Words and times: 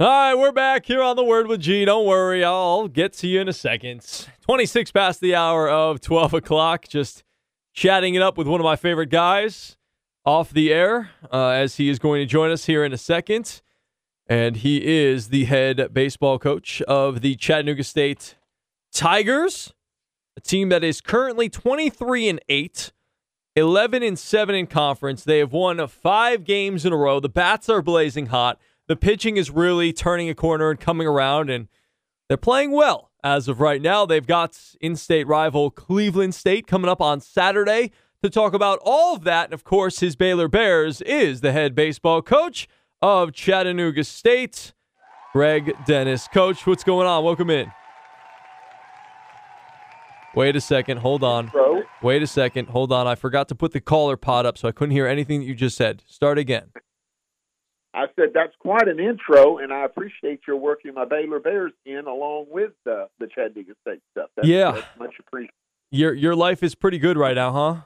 All 0.00 0.06
right, 0.06 0.34
we're 0.34 0.50
back 0.50 0.86
here 0.86 1.02
on 1.02 1.16
the 1.16 1.22
Word 1.22 1.46
with 1.46 1.60
G. 1.60 1.84
Don't 1.84 2.06
worry, 2.06 2.42
I'll 2.42 2.88
get 2.88 3.12
to 3.18 3.28
you 3.28 3.42
in 3.42 3.50
a 3.50 3.52
second. 3.52 4.00
26 4.40 4.92
past 4.92 5.20
the 5.20 5.34
hour 5.34 5.68
of 5.68 6.00
12 6.00 6.32
o'clock. 6.32 6.88
Just 6.88 7.22
chatting 7.74 8.14
it 8.14 8.22
up 8.22 8.38
with 8.38 8.46
one 8.46 8.62
of 8.62 8.64
my 8.64 8.76
favorite 8.76 9.10
guys 9.10 9.76
off 10.24 10.54
the 10.54 10.72
air 10.72 11.10
uh, 11.30 11.48
as 11.48 11.76
he 11.76 11.90
is 11.90 11.98
going 11.98 12.22
to 12.22 12.24
join 12.24 12.50
us 12.50 12.64
here 12.64 12.82
in 12.82 12.94
a 12.94 12.96
second. 12.96 13.60
And 14.26 14.56
he 14.56 14.82
is 14.82 15.28
the 15.28 15.44
head 15.44 15.92
baseball 15.92 16.38
coach 16.38 16.80
of 16.80 17.20
the 17.20 17.36
Chattanooga 17.36 17.84
State 17.84 18.36
Tigers, 18.94 19.74
a 20.34 20.40
team 20.40 20.70
that 20.70 20.82
is 20.82 21.02
currently 21.02 21.50
23 21.50 22.26
and 22.26 22.40
8, 22.48 22.90
11 23.54 24.02
and 24.02 24.18
7 24.18 24.54
in 24.54 24.66
conference. 24.66 25.24
They 25.24 25.40
have 25.40 25.52
won 25.52 25.86
five 25.88 26.44
games 26.44 26.86
in 26.86 26.94
a 26.94 26.96
row. 26.96 27.20
The 27.20 27.28
bats 27.28 27.68
are 27.68 27.82
blazing 27.82 28.28
hot 28.28 28.58
the 28.90 28.96
pitching 28.96 29.36
is 29.36 29.52
really 29.52 29.92
turning 29.92 30.28
a 30.28 30.34
corner 30.34 30.68
and 30.68 30.80
coming 30.80 31.06
around, 31.06 31.48
and 31.48 31.68
they're 32.26 32.36
playing 32.36 32.72
well 32.72 33.12
as 33.22 33.46
of 33.46 33.60
right 33.60 33.80
now. 33.80 34.04
They've 34.04 34.26
got 34.26 34.60
in 34.80 34.96
state 34.96 35.28
rival 35.28 35.70
Cleveland 35.70 36.34
State 36.34 36.66
coming 36.66 36.88
up 36.88 37.00
on 37.00 37.20
Saturday 37.20 37.92
to 38.20 38.28
talk 38.28 38.52
about 38.52 38.80
all 38.82 39.14
of 39.14 39.22
that. 39.22 39.44
And 39.44 39.54
of 39.54 39.62
course, 39.62 40.00
his 40.00 40.16
Baylor 40.16 40.48
Bears 40.48 41.02
is 41.02 41.40
the 41.40 41.52
head 41.52 41.76
baseball 41.76 42.20
coach 42.20 42.66
of 43.00 43.32
Chattanooga 43.32 44.02
State, 44.02 44.72
Greg 45.32 45.72
Dennis. 45.86 46.26
Coach, 46.26 46.66
what's 46.66 46.82
going 46.82 47.06
on? 47.06 47.22
Welcome 47.22 47.50
in. 47.50 47.70
Wait 50.34 50.56
a 50.56 50.60
second. 50.60 50.98
Hold 50.98 51.22
on. 51.22 51.52
Wait 52.02 52.24
a 52.24 52.26
second. 52.26 52.70
Hold 52.70 52.90
on. 52.90 53.06
I 53.06 53.14
forgot 53.14 53.46
to 53.50 53.54
put 53.54 53.70
the 53.70 53.80
caller 53.80 54.16
pod 54.16 54.46
up, 54.46 54.58
so 54.58 54.66
I 54.66 54.72
couldn't 54.72 54.96
hear 54.96 55.06
anything 55.06 55.38
that 55.38 55.46
you 55.46 55.54
just 55.54 55.76
said. 55.76 56.02
Start 56.08 56.38
again. 56.38 56.72
I 57.92 58.06
said 58.14 58.30
that's 58.34 58.54
quite 58.60 58.86
an 58.88 59.00
intro, 59.00 59.58
and 59.58 59.72
I 59.72 59.84
appreciate 59.84 60.40
your 60.46 60.56
working 60.56 60.94
my 60.94 61.04
Baylor 61.04 61.40
Bears 61.40 61.72
in 61.84 62.06
along 62.06 62.46
with 62.50 62.72
the 62.84 63.08
the 63.18 63.26
Chattanooga 63.26 63.72
State 63.82 64.00
stuff. 64.12 64.30
That's, 64.36 64.48
yeah, 64.48 64.72
that's 64.72 64.98
much 64.98 65.14
appreciated. 65.18 65.54
Your 65.90 66.14
your 66.14 66.36
life 66.36 66.62
is 66.62 66.74
pretty 66.74 66.98
good 66.98 67.16
right 67.16 67.34
now, 67.34 67.52
huh? 67.52 67.76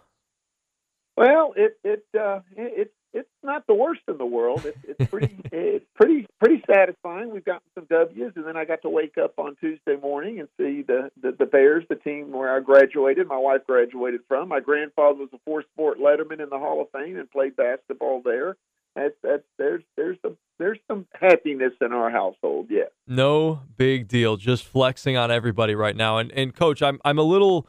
Well, 1.16 1.54
it 1.56 1.78
it 1.82 2.04
uh, 2.18 2.40
it's 2.54 2.92
it's 3.14 3.28
not 3.42 3.66
the 3.66 3.74
worst 3.74 4.02
in 4.08 4.18
the 4.18 4.26
world. 4.26 4.66
It, 4.66 4.76
it's 4.86 5.10
pretty 5.10 5.38
it's 5.50 5.86
pretty 5.94 6.26
pretty 6.38 6.62
satisfying. 6.70 7.32
We've 7.32 7.44
gotten 7.44 7.62
some 7.74 7.86
W's, 7.88 8.32
and 8.36 8.44
then 8.44 8.58
I 8.58 8.66
got 8.66 8.82
to 8.82 8.90
wake 8.90 9.16
up 9.16 9.38
on 9.38 9.56
Tuesday 9.56 9.96
morning 9.96 10.40
and 10.40 10.48
see 10.58 10.82
the, 10.82 11.10
the 11.22 11.32
the 11.32 11.46
Bears, 11.46 11.84
the 11.88 11.96
team 11.96 12.30
where 12.30 12.54
I 12.54 12.60
graduated. 12.60 13.26
My 13.26 13.38
wife 13.38 13.62
graduated 13.66 14.20
from. 14.28 14.48
My 14.48 14.60
grandfather 14.60 15.20
was 15.20 15.30
a 15.32 15.38
four 15.46 15.62
sport 15.72 15.98
letterman 15.98 16.42
in 16.42 16.50
the 16.50 16.58
Hall 16.58 16.82
of 16.82 16.90
Fame 16.90 17.16
and 17.16 17.30
played 17.30 17.56
basketball 17.56 18.20
there 18.22 18.56
that's 18.94 19.14
that's 19.22 19.42
there's 19.58 19.82
there's 19.96 20.16
some 20.22 20.36
there's 20.58 20.78
some 20.88 21.06
happiness 21.20 21.72
in 21.80 21.92
our 21.92 22.10
household. 22.10 22.66
Yeah. 22.70 22.84
No 23.06 23.60
big 23.76 24.08
deal. 24.08 24.36
Just 24.36 24.64
flexing 24.64 25.16
on 25.16 25.30
everybody 25.30 25.74
right 25.74 25.96
now. 25.96 26.18
And 26.18 26.30
and 26.32 26.54
coach, 26.54 26.82
I'm 26.82 27.00
I'm 27.04 27.18
a 27.18 27.22
little 27.22 27.66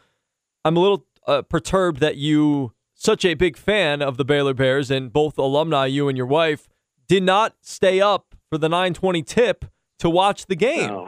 I'm 0.64 0.78
a 0.78 0.80
little 0.80 1.06
uh, 1.28 1.42
perturbed 1.42 2.00
that 2.00 2.18
you 2.18 2.73
such 2.94 3.26
a 3.26 3.34
big 3.34 3.58
fan 3.58 4.02
of 4.02 4.18
the 4.18 4.26
Baylor 4.26 4.53
Bears 4.53 4.90
and 4.90 5.12
both 5.12 5.38
alumni, 5.38 5.86
you 5.86 6.08
and 6.08 6.18
your 6.18 6.28
wife, 6.28 6.68
did 7.08 7.23
not 7.23 7.56
stay 7.62 8.00
up 8.00 8.36
for 8.50 8.58
the 8.58 8.70
920 8.70 9.22
tip 9.23 9.66
to 10.00 10.09
watch 10.09 10.46
the 10.46 10.56
game. 10.56 10.90
No, 10.90 11.08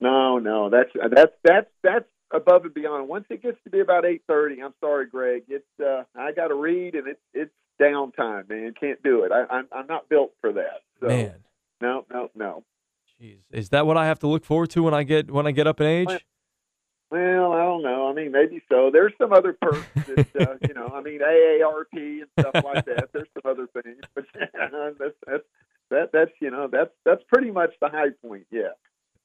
no, 0.00 0.38
no. 0.38 0.70
That's 0.70 0.90
that's 1.14 1.32
that's 1.44 1.70
that's 1.82 2.04
above 2.32 2.64
and 2.64 2.74
beyond. 2.74 3.08
Once 3.08 3.26
it 3.30 3.42
gets 3.42 3.58
to 3.64 3.70
be 3.70 3.80
about 3.80 4.04
8:30, 4.04 4.62
I'm 4.64 4.74
sorry, 4.80 5.06
Greg. 5.06 5.44
It's 5.48 5.64
uh, 5.80 6.02
I 6.16 6.32
got 6.32 6.48
to 6.48 6.54
read, 6.54 6.94
and 6.94 7.08
it's 7.08 7.20
it's 7.34 7.52
downtime, 7.80 8.48
man. 8.48 8.74
Can't 8.78 9.02
do 9.02 9.24
it. 9.24 9.32
I, 9.32 9.44
I'm 9.50 9.68
I'm 9.72 9.86
not 9.86 10.08
built 10.08 10.32
for 10.40 10.52
that. 10.52 10.82
So, 11.00 11.08
man, 11.08 11.34
no, 11.80 12.04
no, 12.12 12.30
no. 12.34 12.64
Jeez, 13.20 13.38
is 13.50 13.70
that 13.70 13.86
what 13.86 13.96
I 13.96 14.06
have 14.06 14.18
to 14.20 14.26
look 14.26 14.44
forward 14.44 14.70
to 14.70 14.82
when 14.82 14.94
I 14.94 15.02
get 15.02 15.30
when 15.30 15.46
I 15.46 15.50
get 15.50 15.66
up 15.66 15.80
in 15.80 15.86
age? 15.86 16.24
Well, 17.10 17.52
I 17.52 17.62
don't 17.64 17.82
know. 17.82 18.08
I 18.08 18.12
mean, 18.12 18.30
maybe 18.30 18.62
so. 18.68 18.90
There's 18.92 19.12
some 19.18 19.32
other 19.32 19.56
perks 19.60 19.88
that 20.06 20.28
uh, 20.40 20.54
you 20.68 20.74
know. 20.74 20.92
I 20.94 21.02
mean, 21.02 21.20
AARP 21.20 21.92
and 21.92 22.26
stuff 22.38 22.64
like 22.64 22.84
that. 22.84 23.10
There's 23.12 23.28
some 23.34 23.50
other 23.50 23.68
things, 23.82 24.00
but 24.14 24.24
that's 24.98 25.14
that's 25.26 25.44
that 25.90 26.10
that's 26.12 26.30
you 26.40 26.50
know 26.50 26.68
that's 26.70 26.90
that's 27.04 27.22
pretty 27.32 27.50
much 27.50 27.70
the 27.80 27.88
high 27.88 28.10
point. 28.22 28.46
Yeah. 28.50 28.68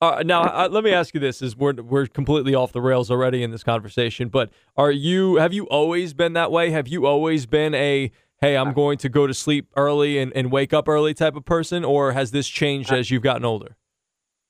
Uh, 0.02 0.24
now, 0.26 0.42
uh, 0.42 0.68
let 0.70 0.84
me 0.84 0.92
ask 0.92 1.14
you 1.14 1.20
this: 1.20 1.42
Is 1.42 1.56
we're 1.56 1.74
we're 1.74 2.08
completely 2.08 2.56
off 2.56 2.74
the 2.74 2.82
rails 2.82 3.12
already 3.12 3.44
in 3.44 3.52
this 3.52 3.64
conversation? 3.64 4.30
But 4.30 4.50
are 4.76 4.92
you? 4.92 5.36
Have 5.36 5.54
you 5.54 5.66
always 5.68 6.14
been 6.14 6.34
that 6.34 6.52
way? 6.52 6.72
Have 6.72 6.88
you 6.88 7.06
always 7.06 7.46
been 7.46 7.74
a 7.76 8.12
hey, 8.42 8.58
I'm 8.58 8.74
going 8.74 8.98
to 9.00 9.10
go 9.10 9.28
to 9.28 9.34
sleep 9.34 9.70
early 9.76 10.18
and, 10.18 10.32
and 10.34 10.52
wake 10.52 10.74
up 10.74 10.88
early 10.88 11.14
type 11.14 11.36
of 11.36 11.46
person, 11.46 11.84
or 11.84 12.12
has 12.14 12.32
this 12.32 12.48
changed 12.48 12.92
as 12.92 13.10
you've 13.10 13.24
gotten 13.24 13.46
older? 13.46 13.76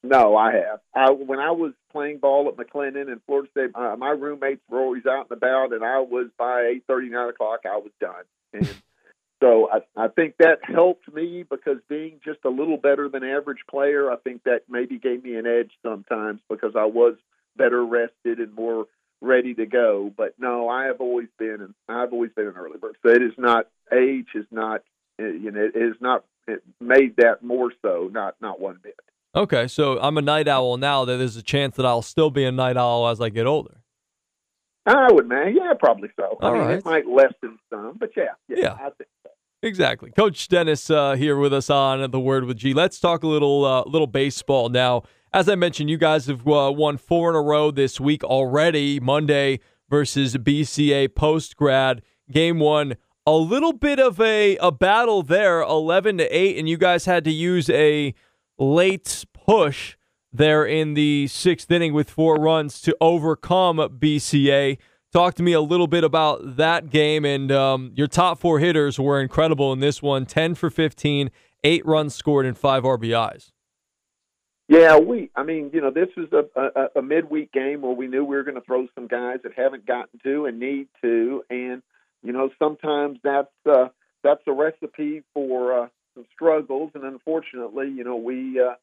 No, 0.04 0.36
I 0.36 0.54
have. 0.54 0.80
I, 0.94 1.12
when 1.12 1.40
I 1.40 1.52
was 1.52 1.74
playing 1.92 2.20
ball 2.20 2.48
at 2.48 2.56
McLennan 2.56 3.12
and 3.12 3.22
Florida 3.26 3.50
State, 3.52 3.72
uh, 3.74 3.96
my 3.98 4.10
roommates 4.10 4.62
were 4.70 4.80
always 4.80 5.06
out 5.06 5.28
and 5.30 5.38
about, 5.38 5.74
and 5.74 5.84
I 5.84 6.00
was 6.00 6.28
by 6.38 6.70
eight 6.74 6.84
thirty, 6.88 7.10
nine 7.10 7.30
o'clock, 7.30 7.62
I 7.66 7.78
was 7.78 7.92
done. 8.00 8.24
And 8.54 8.70
so 9.42 9.68
I, 9.72 9.80
I 10.06 10.08
think 10.10 10.36
that 10.38 10.60
helped 10.64 11.12
me 11.12 11.44
because 11.50 11.78
being 11.90 12.20
just 12.24 12.40
a 12.46 12.50
little 12.50 12.78
better 12.78 13.10
than 13.10 13.24
average 13.24 13.62
player, 13.70 14.12
I 14.12 14.18
think 14.18 14.44
that 14.44 14.62
maybe 14.70 15.00
gave 15.00 15.24
me 15.24 15.38
an 15.38 15.48
edge 15.48 15.72
sometimes 15.84 16.40
because 16.50 16.74
I 16.76 16.86
was 16.86 17.16
better 17.58 17.84
rested 17.84 18.40
and 18.40 18.54
more 18.54 18.86
ready 19.22 19.56
to 19.56 19.66
go. 19.66 20.14
But 20.16 20.36
no, 20.38 20.70
I 20.70 20.86
have 20.86 21.02
always 21.02 21.30
been, 21.40 21.74
I've 21.90 22.14
always 22.14 22.32
been 22.36 22.48
an 22.48 22.56
early 22.56 22.78
bird. 22.78 22.98
So 23.04 23.12
it 23.12 23.24
is 23.24 23.34
not 23.40 23.68
age 23.94 24.28
is 24.36 24.46
not, 24.52 24.82
eh, 25.20 25.24
you 25.24 25.52
know, 25.52 25.62
it 25.74 25.76
is 25.76 25.96
not 26.00 26.26
it 26.48 26.64
made 26.80 27.16
that 27.18 27.44
more 27.44 27.72
so, 27.82 28.10
not 28.12 28.36
not 28.42 28.60
one 28.60 28.80
bit. 28.82 29.00
Okay, 29.36 29.68
so 29.68 30.00
I'm 30.00 30.18
a 30.18 30.22
night 30.22 30.48
owl 30.48 30.78
now. 30.78 31.06
That 31.06 31.18
there's 31.18 31.36
a 31.36 31.44
chance 31.44 31.76
that 31.76 31.86
I'll 31.86 32.02
still 32.02 32.30
be 32.30 32.46
a 32.46 32.52
night 32.52 32.78
owl 32.78 33.08
as 33.08 33.20
I 33.20 33.30
get 33.30 33.46
older. 33.46 33.82
I 34.86 35.12
would, 35.12 35.28
man. 35.28 35.56
Yeah, 35.56 35.74
probably 35.78 36.10
so. 36.16 36.38
All 36.42 36.50
I 36.50 36.54
mean, 36.54 36.62
right. 36.62 36.78
it 36.78 36.86
might 36.86 37.08
lessen 37.08 37.58
some, 37.72 37.98
but 38.00 38.12
yeah, 38.16 38.26
yeah, 38.48 38.58
Yeah. 38.58 38.74
I 38.74 38.90
think 38.92 39.10
so. 39.24 39.32
Exactly. 39.64 40.12
Coach 40.12 40.48
Dennis 40.48 40.92
uh, 40.92 41.14
here 41.14 41.38
with 41.38 41.52
us 41.52 41.72
on 41.72 42.12
the 42.12 42.20
Word 42.20 42.46
with 42.46 42.58
G. 42.58 42.74
Let's 42.74 43.00
talk 43.00 43.24
a 43.24 43.28
little 43.28 43.66
uh, 43.66 43.84
little 43.86 44.08
baseball 44.08 44.70
now. 44.70 45.04
As 45.34 45.50
I 45.50 45.56
mentioned, 45.56 45.90
you 45.90 45.98
guys 45.98 46.28
have 46.28 46.48
uh, 46.48 46.72
won 46.72 46.98
four 46.98 47.30
in 47.32 47.36
a 47.36 47.42
row 47.42 47.72
this 47.72 48.00
week 48.00 48.24
already. 48.24 49.00
Monday 49.00 49.60
versus 49.90 50.38
BCA 50.38 51.14
post 51.14 51.56
grad 51.56 52.04
game 52.30 52.60
one. 52.60 52.96
A 53.28 53.36
little 53.36 53.74
bit 53.74 54.00
of 54.00 54.22
a, 54.22 54.56
a 54.58 54.72
battle 54.72 55.24
there, 55.24 55.62
eleven 55.62 56.20
to 56.20 56.26
eight, 56.26 56.58
and 56.58 56.70
you 56.70 56.78
guys 56.78 57.06
had 57.06 57.24
to 57.24 57.32
use 57.32 57.70
a 57.72 58.14
late 58.60 59.26
push 59.34 59.98
there 60.32 60.66
in 60.66 60.94
the 60.94 61.28
sixth 61.28 61.72
inning 61.72 61.94
with 61.94 62.10
four 62.10 62.36
runs 62.36 62.82
to 62.82 62.96
overcome 63.02 63.78
BCA. 63.78 64.78
Talk 65.12 65.34
to 65.36 65.44
me 65.44 65.54
a 65.54 65.62
little 65.62 65.88
bit 65.88 66.04
about 66.04 66.58
that 66.58 66.90
game 66.90 67.24
and 67.24 67.52
um, 67.52 67.94
your 67.96 68.08
top 68.08 68.38
four 68.38 68.60
hitters 68.60 69.00
were 69.00 69.22
incredible 69.22 69.72
in 69.72 69.80
this 69.80 70.02
one 70.02 70.26
10 70.26 70.56
for 70.56 70.70
15, 70.70 71.32
eight 71.64 71.86
runs 71.86 72.14
scored, 72.14 72.46
and 72.46 72.58
five 72.58 72.84
RBIs. 72.84 73.52
Yeah, 74.68 74.98
we. 74.98 75.30
I 75.36 75.44
mean, 75.44 75.70
you 75.74 75.80
know, 75.80 75.92
this 75.92 76.10
was 76.18 76.28
a, 76.32 76.60
a, 76.60 77.00
a 77.00 77.02
midweek 77.02 77.52
game 77.52 77.82
where 77.82 77.94
we 77.94 78.08
knew 78.08 78.26
we 78.26 78.36
were 78.36 78.44
going 78.44 78.56
to 78.56 78.62
throw 78.62 78.88
some 78.96 79.08
guys 79.08 79.38
that 79.44 79.54
haven't 79.56 79.86
gotten 79.86 80.20
to 80.24 80.48
and 80.48 80.60
need 80.60 80.88
to, 81.02 81.44
and 81.50 81.84
you 82.26 82.34
know, 82.34 82.50
sometimes 82.58 83.20
that's 83.24 83.48
uh, 83.70 83.90
that's 84.24 84.42
a 84.48 84.52
recipe 84.52 85.22
for 85.34 85.84
uh, 85.84 85.88
some 86.16 86.26
struggles. 86.34 86.92
And 86.96 87.04
unfortunately, 87.04 87.90
you 87.90 88.04
know, 88.04 88.16
we 88.16 88.60
uh, 88.60 88.74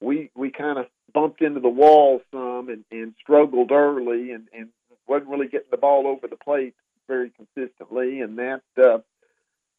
we 0.00 0.30
we 0.34 0.50
kind 0.50 0.78
of 0.78 0.86
bumped 1.14 1.40
into 1.40 1.60
the 1.60 1.68
wall 1.68 2.20
some 2.32 2.68
and, 2.68 2.84
and 2.90 3.14
struggled 3.22 3.70
early, 3.70 4.32
and, 4.32 4.48
and 4.52 4.68
wasn't 5.06 5.30
really 5.30 5.48
getting 5.48 5.68
the 5.70 5.76
ball 5.76 6.06
over 6.06 6.26
the 6.26 6.36
plate 6.36 6.74
very 7.06 7.30
consistently, 7.30 8.20
and 8.20 8.38
that 8.38 8.62
uh, 8.76 8.98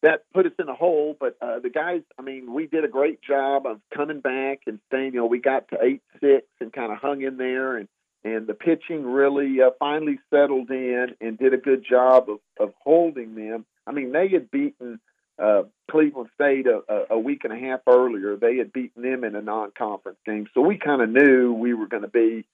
that 0.02 0.24
put 0.32 0.46
us 0.46 0.52
in 0.58 0.68
a 0.68 0.74
hole. 0.74 1.14
But 1.18 1.36
uh, 1.42 1.58
the 1.60 1.70
guys, 1.70 2.00
I 2.18 2.22
mean, 2.22 2.54
we 2.54 2.66
did 2.66 2.84
a 2.84 2.88
great 2.88 3.20
job 3.22 3.66
of 3.66 3.80
coming 3.94 4.20
back 4.20 4.60
and 4.66 4.80
staying. 4.88 5.12
You 5.12 5.20
know, 5.20 5.26
we 5.26 5.40
got 5.40 5.68
to 5.68 5.78
eight 5.82 6.02
six 6.20 6.46
and 6.60 6.72
kind 6.72 6.90
of 6.90 6.98
hung 6.98 7.22
in 7.22 7.36
there, 7.36 7.76
and 7.76 7.88
and 8.24 8.46
the 8.46 8.54
pitching 8.54 9.04
really 9.04 9.60
uh, 9.62 9.70
finally 9.78 10.18
settled 10.30 10.70
in 10.70 11.14
and 11.20 11.38
did 11.38 11.54
a 11.54 11.58
good 11.58 11.84
job 11.88 12.28
of 12.28 12.38
of 12.58 12.74
holding 12.82 13.34
them. 13.34 13.64
I 13.86 13.92
mean, 13.92 14.12
they 14.12 14.28
had 14.28 14.50
beaten. 14.50 15.00
Uh, 15.38 15.62
Cleveland 15.90 16.28
State 16.34 16.66
a, 16.66 16.82
a, 17.08 17.18
week 17.18 17.44
and 17.44 17.52
a 17.54 17.56
half 17.56 17.80
earlier, 17.86 18.36
they 18.36 18.58
had 18.58 18.74
beaten 18.74 19.02
them 19.02 19.24
in 19.24 19.34
a 19.34 19.40
non-conference 19.40 20.18
game, 20.26 20.46
so 20.52 20.60
we 20.60 20.76
kind 20.76 21.00
of 21.00 21.08
knew 21.08 21.54
we 21.54 21.72
were 21.72 21.86
going 21.86 22.02
to 22.02 22.10
be 22.10 22.44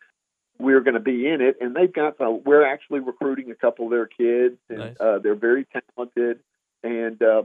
we 0.61 0.73
were 0.73 0.83
going 0.83 0.95
to 0.95 1.01
be 1.01 1.27
in 1.27 1.41
it. 1.41 1.57
And 1.61 1.75
they've 1.75 1.93
got 1.93 2.21
uh, 2.21 2.31
we're 2.31 2.65
actually 2.65 3.01
recruiting 3.01 3.51
a 3.51 3.57
couple 3.57 3.87
of 3.87 3.91
their 3.91 4.07
kids, 4.07 4.59
and 4.69 4.79
Nice. 4.79 4.97
uh, 5.01 5.19
they're 5.19 5.35
very 5.35 5.67
talented 5.97 6.39
and 6.87 7.21
uh, 7.23 7.43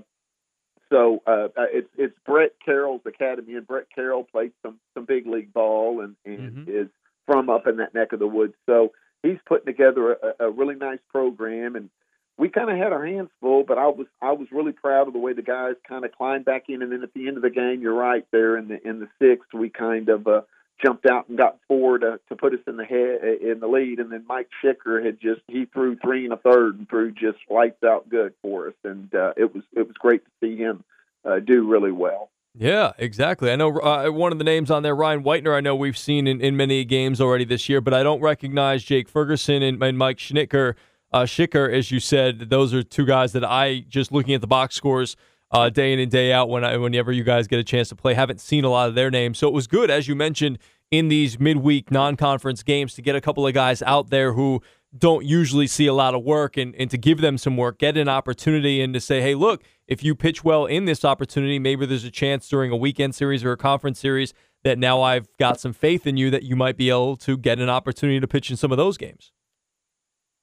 so 0.89 1.21
uh, 1.25 1.47
uh, 1.57 1.65
it's 1.71 1.89
it's 1.97 2.15
Brett 2.25 2.51
Carroll's 2.63 3.01
academy, 3.05 3.55
and 3.55 3.65
Brett 3.65 3.87
Carroll 3.93 4.23
played 4.23 4.51
some 4.61 4.79
some 4.93 5.05
big 5.05 5.25
league 5.25 5.53
ball, 5.53 6.01
and 6.01 6.15
and 6.25 6.67
Mhm. 6.67 6.67
is 6.67 6.89
from 7.25 7.49
up 7.49 7.67
in 7.67 7.77
that 7.77 7.93
neck 7.93 8.13
of 8.13 8.19
the 8.19 8.27
woods. 8.27 8.53
So 8.65 8.91
he's 9.23 9.37
putting 9.45 9.65
together 9.65 10.13
a, 10.13 10.45
a 10.47 10.51
really 10.51 10.75
nice 10.75 10.99
program, 11.09 11.75
and 11.75 11.89
we 12.37 12.49
kind 12.49 12.69
of 12.69 12.77
had 12.77 12.93
our 12.93 13.05
hands 13.05 13.29
full. 13.39 13.63
But 13.63 13.77
I 13.77 13.87
was 13.87 14.07
I 14.21 14.31
was 14.31 14.47
really 14.51 14.71
proud 14.71 15.07
of 15.07 15.13
the 15.13 15.19
way 15.19 15.33
the 15.33 15.41
guys 15.41 15.75
kind 15.87 16.05
of 16.05 16.11
climbed 16.11 16.45
back 16.45 16.65
in, 16.69 16.81
and 16.81 16.91
then 16.91 17.03
at 17.03 17.13
the 17.13 17.27
end 17.27 17.37
of 17.37 17.43
the 17.43 17.49
game, 17.49 17.81
you're 17.81 17.93
right 17.93 18.25
there 18.31 18.57
in 18.57 18.67
the 18.67 18.87
in 18.87 18.99
the 18.99 19.09
sixth, 19.19 19.53
we 19.53 19.69
kind 19.69 20.09
of. 20.09 20.27
Uh, 20.27 20.41
jumped 20.83 21.05
out 21.05 21.29
and 21.29 21.37
got 21.37 21.59
four 21.67 21.97
to, 21.99 22.19
to 22.29 22.35
put 22.35 22.53
us 22.53 22.59
in 22.67 22.77
the 22.77 22.85
head 22.85 23.23
in 23.41 23.59
the 23.59 23.67
lead, 23.67 23.99
and 23.99 24.11
then 24.11 24.25
Mike 24.27 24.49
Schicker 24.63 25.03
had 25.03 25.19
just 25.19 25.41
he 25.47 25.65
threw 25.65 25.95
three 25.95 26.23
and 26.23 26.33
a 26.33 26.37
third 26.37 26.77
and 26.77 26.89
threw 26.89 27.11
just 27.11 27.37
lights 27.49 27.83
out 27.83 28.09
good 28.09 28.33
for 28.41 28.69
us, 28.69 28.73
and 28.83 29.13
uh, 29.13 29.33
it 29.37 29.53
was 29.53 29.63
it 29.75 29.87
was 29.87 29.95
great 29.97 30.23
to 30.25 30.31
see 30.41 30.57
him 30.57 30.83
uh, 31.23 31.39
do 31.39 31.67
really 31.67 31.91
well. 31.91 32.29
Yeah, 32.53 32.91
exactly. 32.97 33.49
I 33.49 33.55
know 33.55 33.79
uh, 33.79 34.09
one 34.09 34.33
of 34.33 34.37
the 34.37 34.43
names 34.43 34.69
on 34.69 34.83
there, 34.83 34.93
Ryan 34.93 35.23
Whitener. 35.23 35.55
I 35.55 35.61
know 35.61 35.75
we've 35.75 35.97
seen 35.97 36.27
in, 36.27 36.41
in 36.41 36.57
many 36.57 36.83
games 36.83 37.21
already 37.21 37.45
this 37.45 37.69
year, 37.69 37.79
but 37.79 37.93
I 37.93 38.03
don't 38.03 38.19
recognize 38.19 38.83
Jake 38.83 39.07
Ferguson 39.07 39.63
and, 39.63 39.81
and 39.81 39.97
Mike 39.97 40.17
Schnicker. 40.17 40.75
Uh, 41.13 41.23
Schicker, 41.23 41.71
as 41.71 41.91
you 41.91 41.99
said, 41.99 42.49
those 42.49 42.73
are 42.73 42.83
two 42.83 43.05
guys 43.05 43.31
that 43.33 43.45
I 43.45 43.85
just 43.87 44.11
looking 44.11 44.33
at 44.33 44.41
the 44.41 44.47
box 44.47 44.75
scores 44.75 45.15
uh, 45.51 45.69
day 45.69 45.93
in 45.93 45.99
and 45.99 46.11
day 46.11 46.33
out 46.33 46.49
when 46.49 46.65
I, 46.65 46.75
whenever 46.75 47.11
you 47.11 47.23
guys 47.23 47.47
get 47.47 47.59
a 47.59 47.63
chance 47.63 47.89
to 47.89 47.95
play. 47.95 48.13
Haven't 48.13 48.41
seen 48.41 48.65
a 48.65 48.69
lot 48.69 48.89
of 48.89 48.95
their 48.95 49.09
names, 49.09 49.37
so 49.37 49.47
it 49.47 49.53
was 49.53 49.67
good, 49.67 49.89
as 49.89 50.09
you 50.09 50.15
mentioned, 50.15 50.59
in 50.89 51.07
these 51.07 51.39
midweek 51.39 51.89
non-conference 51.89 52.63
games 52.63 52.93
to 52.95 53.01
get 53.01 53.15
a 53.15 53.21
couple 53.21 53.47
of 53.47 53.53
guys 53.53 53.81
out 53.83 54.09
there 54.09 54.33
who 54.33 54.61
don't 54.97 55.25
usually 55.25 55.67
see 55.67 55.87
a 55.87 55.93
lot 55.93 56.13
of 56.13 56.23
work 56.23 56.57
and, 56.57 56.75
and 56.75 56.91
to 56.91 56.97
give 56.97 57.21
them 57.21 57.37
some 57.37 57.55
work, 57.55 57.79
get 57.79 57.95
an 57.95 58.09
opportunity 58.09 58.81
and 58.81 58.93
to 58.93 58.99
say, 58.99 59.21
hey, 59.21 59.35
look, 59.35 59.63
if 59.91 60.05
you 60.05 60.15
pitch 60.15 60.41
well 60.41 60.65
in 60.65 60.85
this 60.85 61.03
opportunity, 61.03 61.59
maybe 61.59 61.85
there's 61.85 62.05
a 62.05 62.09
chance 62.11 62.47
during 62.47 62.71
a 62.71 62.77
weekend 62.77 63.13
series 63.13 63.43
or 63.43 63.51
a 63.51 63.57
conference 63.57 63.99
series 63.99 64.33
that 64.63 64.79
now 64.79 65.01
I've 65.01 65.27
got 65.37 65.59
some 65.59 65.73
faith 65.73 66.07
in 66.07 66.15
you 66.15 66.29
that 66.29 66.43
you 66.43 66.55
might 66.55 66.77
be 66.77 66.89
able 66.89 67.17
to 67.17 67.35
get 67.37 67.59
an 67.59 67.67
opportunity 67.67 68.17
to 68.21 68.27
pitch 68.27 68.49
in 68.49 68.55
some 68.55 68.71
of 68.71 68.77
those 68.77 68.97
games. 68.97 69.33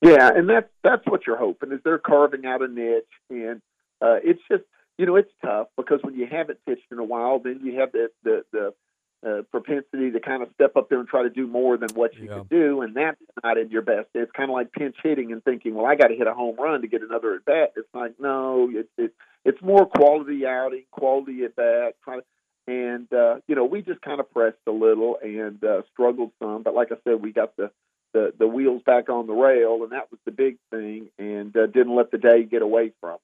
Yeah, 0.03 0.31
and 0.35 0.50
that's 0.50 0.69
that's 0.85 1.06
what 1.06 1.27
you're 1.27 1.39
hoping 1.39 1.73
is 1.73 1.81
they're 1.83 1.99
carving 1.99 2.45
out 2.45 2.61
a 2.61 2.69
niche, 2.69 3.05
and 3.31 3.62
uh, 4.03 4.21
it's 4.23 4.43
just 4.50 4.65
you 4.99 5.06
know 5.06 5.17
it's 5.17 5.33
tough 5.43 5.69
because 5.79 6.01
when 6.03 6.15
you 6.15 6.27
haven't 6.31 6.59
pitched 6.67 6.93
in 6.93 6.99
a 6.99 7.05
while, 7.05 7.39
then 7.39 7.61
you 7.65 7.81
have 7.81 7.93
the 7.93 8.11
the, 8.25 8.44
the 8.53 8.75
uh, 9.26 9.43
propensity 9.50 10.11
to 10.12 10.20
kind 10.20 10.43
of 10.43 10.49
step 10.55 10.76
up 10.76 10.88
there 10.88 11.00
and 11.00 11.09
try 11.09 11.23
to 11.23 11.31
do 11.31 11.47
more 11.47 11.76
than 11.76 11.91
what 11.94 12.15
you 12.15 12.29
yeah. 12.29 12.38
can 12.38 12.44
do, 12.44 12.82
and 12.82 12.94
that's 12.94 13.20
not 13.43 13.59
in 13.59 13.70
your 13.70 13.82
best. 13.82 14.09
It's 14.15 14.31
kind 14.32 14.50
of 14.50 14.55
like 14.55 14.73
pinch 14.73 14.97
hitting 15.03 15.32
and 15.32 15.43
thinking, 15.43 15.75
well, 15.75 15.87
I 15.87 15.97
got 15.97 16.09
to 16.09 16.15
hit 16.15 16.26
a 16.26 16.35
home 16.35 16.56
run 16.56 16.82
to 16.82 16.88
get 16.88 17.03
another 17.03 17.35
at 17.35 17.44
bat. 17.44 17.73
It's 17.76 17.88
like 17.93 18.15
no, 18.20 18.70
it's 18.73 18.88
it, 18.97 19.12
it's 19.44 19.61
more 19.62 19.87
quality 19.87 20.47
outing, 20.47 20.85
quality 20.91 21.44
at 21.44 21.56
bat. 21.56 21.97
Trying 22.05 22.20
to, 22.20 22.26
and 22.73 23.12
uh, 23.12 23.37
you 23.49 23.55
know, 23.55 23.65
we 23.65 23.82
just 23.82 24.03
kind 24.03 24.20
of 24.20 24.31
pressed 24.31 24.59
a 24.67 24.73
little 24.73 25.19
and 25.23 25.62
uh, 25.65 25.82
struggled 25.93 26.32
some, 26.41 26.62
but 26.62 26.75
like 26.75 26.93
I 26.93 26.97
said, 27.05 27.23
we 27.23 27.32
got 27.32 27.56
the 27.56 27.70
the 28.12 28.32
the 28.38 28.47
wheels 28.47 28.82
back 28.85 29.09
on 29.09 29.26
the 29.26 29.32
rail, 29.32 29.82
and 29.82 29.93
that 29.93 30.11
was 30.11 30.20
the 30.25 30.31
big 30.31 30.59
thing, 30.70 31.09
and 31.19 31.56
uh, 31.56 31.67
didn't 31.67 31.94
let 31.94 32.11
the 32.11 32.19
day 32.19 32.44
get 32.44 32.62
away 32.62 32.93
from. 33.00 33.19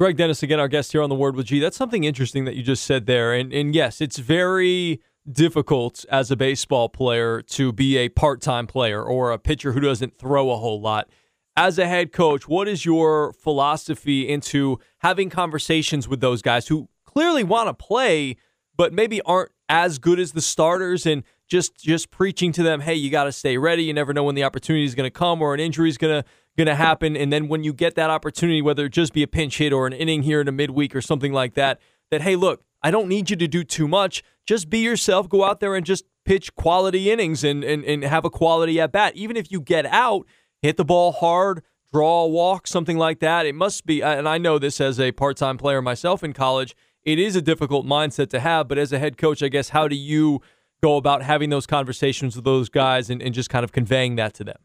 Greg 0.00 0.16
Dennis, 0.16 0.42
again, 0.42 0.58
our 0.58 0.66
guest 0.66 0.92
here 0.92 1.02
on 1.02 1.10
the 1.10 1.14
Word 1.14 1.36
with 1.36 1.44
G. 1.44 1.60
That's 1.60 1.76
something 1.76 2.04
interesting 2.04 2.46
that 2.46 2.56
you 2.56 2.62
just 2.62 2.86
said 2.86 3.04
there. 3.04 3.34
And, 3.34 3.52
and 3.52 3.74
yes, 3.74 4.00
it's 4.00 4.16
very 4.16 5.02
difficult 5.30 6.06
as 6.10 6.30
a 6.30 6.36
baseball 6.36 6.88
player 6.88 7.42
to 7.42 7.70
be 7.70 7.98
a 7.98 8.08
part 8.08 8.40
time 8.40 8.66
player 8.66 9.02
or 9.02 9.30
a 9.30 9.38
pitcher 9.38 9.72
who 9.72 9.80
doesn't 9.80 10.18
throw 10.18 10.52
a 10.52 10.56
whole 10.56 10.80
lot. 10.80 11.10
As 11.54 11.78
a 11.78 11.86
head 11.86 12.12
coach, 12.12 12.48
what 12.48 12.66
is 12.66 12.86
your 12.86 13.34
philosophy 13.34 14.26
into 14.26 14.78
having 15.00 15.28
conversations 15.28 16.08
with 16.08 16.22
those 16.22 16.40
guys 16.40 16.68
who 16.68 16.88
clearly 17.04 17.44
want 17.44 17.68
to 17.68 17.74
play, 17.74 18.38
but 18.74 18.94
maybe 18.94 19.20
aren't 19.20 19.52
as 19.68 19.98
good 19.98 20.18
as 20.18 20.32
the 20.32 20.40
starters 20.40 21.04
and 21.04 21.24
just 21.46 21.78
just 21.78 22.10
preaching 22.10 22.52
to 22.52 22.62
them, 22.62 22.80
hey, 22.80 22.94
you 22.94 23.10
got 23.10 23.24
to 23.24 23.32
stay 23.32 23.58
ready. 23.58 23.82
You 23.82 23.92
never 23.92 24.14
know 24.14 24.24
when 24.24 24.34
the 24.34 24.44
opportunity 24.44 24.86
is 24.86 24.94
going 24.94 25.06
to 25.06 25.10
come 25.10 25.42
or 25.42 25.52
an 25.52 25.60
injury 25.60 25.90
is 25.90 25.98
going 25.98 26.22
to 26.22 26.28
going 26.56 26.66
to 26.66 26.74
happen. 26.74 27.16
And 27.16 27.32
then 27.32 27.48
when 27.48 27.64
you 27.64 27.72
get 27.72 27.94
that 27.94 28.10
opportunity, 28.10 28.62
whether 28.62 28.86
it 28.86 28.92
just 28.92 29.12
be 29.12 29.22
a 29.22 29.28
pinch 29.28 29.58
hit 29.58 29.72
or 29.72 29.86
an 29.86 29.92
inning 29.92 30.22
here 30.22 30.40
in 30.40 30.48
a 30.48 30.52
midweek 30.52 30.94
or 30.94 31.00
something 31.00 31.32
like 31.32 31.54
that, 31.54 31.80
that, 32.10 32.22
hey, 32.22 32.36
look, 32.36 32.62
I 32.82 32.90
don't 32.90 33.08
need 33.08 33.30
you 33.30 33.36
to 33.36 33.48
do 33.48 33.64
too 33.64 33.88
much. 33.88 34.22
Just 34.46 34.70
be 34.70 34.78
yourself. 34.78 35.28
Go 35.28 35.44
out 35.44 35.60
there 35.60 35.74
and 35.74 35.84
just 35.86 36.04
pitch 36.24 36.54
quality 36.54 37.10
innings 37.10 37.44
and, 37.44 37.62
and, 37.62 37.84
and 37.84 38.04
have 38.04 38.24
a 38.24 38.30
quality 38.30 38.80
at 38.80 38.92
bat. 38.92 39.16
Even 39.16 39.36
if 39.36 39.50
you 39.50 39.60
get 39.60 39.86
out, 39.86 40.26
hit 40.62 40.76
the 40.76 40.84
ball 40.84 41.12
hard, 41.12 41.62
draw 41.92 42.24
a 42.24 42.28
walk, 42.28 42.66
something 42.66 42.98
like 42.98 43.20
that. 43.20 43.46
It 43.46 43.54
must 43.54 43.86
be, 43.86 44.02
and 44.02 44.28
I 44.28 44.38
know 44.38 44.58
this 44.58 44.80
as 44.80 44.98
a 44.98 45.12
part 45.12 45.36
time 45.36 45.58
player 45.58 45.82
myself 45.82 46.22
in 46.22 46.32
college, 46.32 46.74
it 47.02 47.18
is 47.18 47.36
a 47.36 47.42
difficult 47.42 47.86
mindset 47.86 48.28
to 48.30 48.40
have. 48.40 48.68
But 48.68 48.78
as 48.78 48.92
a 48.92 48.98
head 48.98 49.16
coach, 49.16 49.42
I 49.42 49.48
guess, 49.48 49.70
how 49.70 49.88
do 49.88 49.96
you 49.96 50.40
go 50.82 50.96
about 50.96 51.22
having 51.22 51.50
those 51.50 51.66
conversations 51.66 52.36
with 52.36 52.44
those 52.44 52.68
guys 52.68 53.10
and, 53.10 53.22
and 53.22 53.34
just 53.34 53.50
kind 53.50 53.64
of 53.64 53.72
conveying 53.72 54.16
that 54.16 54.34
to 54.34 54.44
them? 54.44 54.58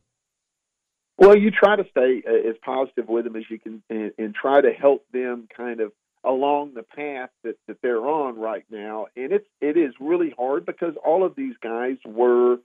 Well, 1.17 1.37
you 1.37 1.51
try 1.51 1.75
to 1.75 1.85
stay 1.91 2.23
uh, 2.27 2.49
as 2.49 2.55
positive 2.63 3.07
with 3.07 3.23
them 3.25 3.35
as 3.35 3.43
you 3.49 3.59
can, 3.59 3.81
and, 3.89 4.11
and 4.17 4.35
try 4.35 4.61
to 4.61 4.71
help 4.71 5.05
them 5.11 5.47
kind 5.55 5.79
of 5.79 5.91
along 6.23 6.73
the 6.73 6.83
path 6.83 7.29
that, 7.43 7.55
that 7.67 7.77
they're 7.81 8.05
on 8.05 8.37
right 8.37 8.65
now. 8.69 9.07
And 9.15 9.31
it's 9.31 9.47
it 9.61 9.77
is 9.77 9.93
really 9.99 10.33
hard 10.37 10.65
because 10.65 10.93
all 11.05 11.25
of 11.25 11.35
these 11.35 11.55
guys 11.61 11.97
were 12.05 12.57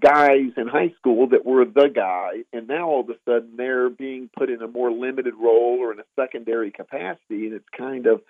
guys 0.00 0.52
in 0.56 0.68
high 0.68 0.94
school 0.98 1.28
that 1.28 1.44
were 1.44 1.64
the 1.64 1.88
guy, 1.94 2.44
and 2.52 2.68
now 2.68 2.88
all 2.88 3.00
of 3.00 3.10
a 3.10 3.18
sudden 3.24 3.56
they're 3.56 3.90
being 3.90 4.30
put 4.36 4.48
in 4.48 4.62
a 4.62 4.68
more 4.68 4.92
limited 4.92 5.34
role 5.34 5.78
or 5.80 5.92
in 5.92 5.98
a 5.98 6.04
secondary 6.16 6.70
capacity, 6.70 7.46
and 7.46 7.54
it's 7.54 7.68
kind 7.76 8.06
of 8.06 8.22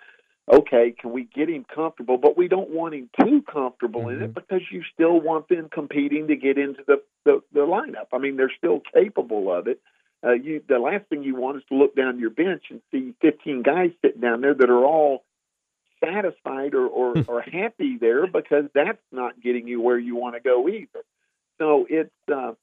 okay, 0.51 0.93
can 0.97 1.11
we 1.11 1.23
get 1.23 1.49
him 1.49 1.65
comfortable? 1.73 2.17
But 2.17 2.37
we 2.37 2.47
don't 2.47 2.69
want 2.69 2.95
him 2.95 3.09
too 3.19 3.43
comfortable 3.51 4.01
mm-hmm. 4.01 4.09
in 4.09 4.21
it 4.21 4.33
mm-hmm. 4.33 4.39
because 4.39 4.61
you 4.71 4.83
still 4.93 5.19
want 5.19 5.47
them 5.49 5.69
competing 5.71 6.27
to 6.27 6.35
get 6.35 6.57
into 6.57 6.83
the, 6.87 7.01
the, 7.25 7.41
the 7.53 7.61
lineup. 7.61 8.07
I 8.13 8.17
mean, 8.17 8.37
they're 8.37 8.53
still 8.57 8.81
capable 8.93 9.51
of 9.51 9.67
it. 9.67 9.79
Uh, 10.23 10.33
you, 10.33 10.61
the 10.67 10.79
last 10.79 11.05
thing 11.07 11.23
you 11.23 11.35
want 11.35 11.57
is 11.57 11.63
to 11.69 11.75
look 11.75 11.95
down 11.95 12.19
your 12.19 12.29
bench 12.29 12.63
and 12.69 12.81
see 12.91 13.13
15 13.21 13.63
guys 13.63 13.91
sitting 14.01 14.19
down 14.19 14.41
there 14.41 14.53
that 14.53 14.69
are 14.69 14.83
all 14.83 15.23
satisfied 16.03 16.73
or, 16.73 16.87
or, 16.87 17.13
hmm. 17.13 17.21
or 17.27 17.41
happy 17.41 17.97
there 17.99 18.27
because 18.27 18.65
that's 18.73 19.01
not 19.11 19.41
getting 19.41 19.67
you 19.67 19.81
where 19.81 19.97
you 19.97 20.15
want 20.15 20.35
to 20.35 20.41
go 20.41 20.67
either. 20.67 21.03
So 21.57 21.85
it's 21.89 22.11
uh, 22.33 22.53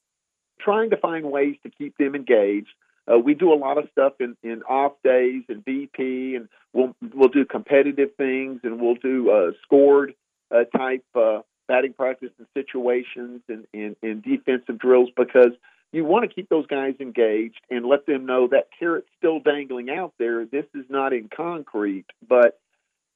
trying 0.61 0.91
to 0.91 0.97
find 0.97 1.31
ways 1.31 1.57
to 1.63 1.71
keep 1.71 1.97
them 1.99 2.15
engaged. 2.15 2.69
Uh, 3.11 3.19
we 3.19 3.35
do 3.35 3.53
a 3.53 3.55
lot 3.55 3.79
of 3.79 3.89
stuff 3.93 4.15
in, 4.21 4.37
in 4.43 4.63
off 4.63 4.93
days 5.05 5.45
and 5.49 5.65
BP, 5.65 6.37
and 6.37 6.49
we'll 6.73 6.95
we'll 7.15 7.29
do 7.29 7.45
competitive 7.45 8.11
things, 8.17 8.61
and 8.65 8.81
we'll 8.81 8.97
do 8.97 9.31
uh, 9.31 9.53
scored 9.63 10.15
uh, 10.51 10.65
type 10.77 11.05
uh, 11.15 11.41
batting 11.69 11.93
practice 11.93 12.31
and 12.39 12.47
situations 12.55 13.43
and, 13.49 13.67
and, 13.75 13.97
and 14.03 14.23
defensive 14.23 14.79
drills 14.79 15.09
because 15.17 15.53
you 15.93 16.05
want 16.05 16.29
to 16.29 16.35
keep 16.35 16.49
those 16.49 16.67
guys 16.67 16.95
engaged 17.01 17.61
and 17.71 17.87
let 17.87 18.07
them 18.07 18.27
know 18.27 18.49
that 18.49 18.69
carrot's 18.79 19.09
still 19.19 19.41
dangling 19.41 19.91
out 19.91 20.13
there. 20.19 20.45
This 20.45 20.67
is 20.75 20.85
not 20.89 21.13
in 21.13 21.29
concrete, 21.35 22.07
but 22.29 22.59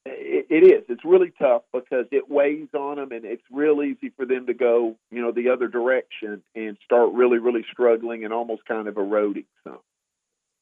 it, 0.07 0.47
it 0.49 0.65
is. 0.65 0.85
It's 0.89 1.05
really 1.05 1.33
tough 1.39 1.63
because 1.73 2.07
it 2.11 2.31
weighs 2.31 2.69
on 2.75 2.97
them, 2.97 3.13
and 3.13 3.25
it's 3.25 3.43
real 3.51 3.83
easy 3.83 4.13
for 4.17 4.25
them 4.25 4.47
to 4.47 4.55
go, 4.55 4.97
you 5.11 5.21
know, 5.21 5.33
the 5.33 5.51
other 5.51 5.69
direction 5.69 6.43
and 6.55 6.77
start 6.85 7.13
really, 7.13 7.39
really 7.39 7.65
struggling 7.73 8.25
and 8.25 8.33
almost 8.33 8.65
kind 8.67 8.89
of 8.89 8.97
eroding. 8.97 9.45
So. 9.65 9.83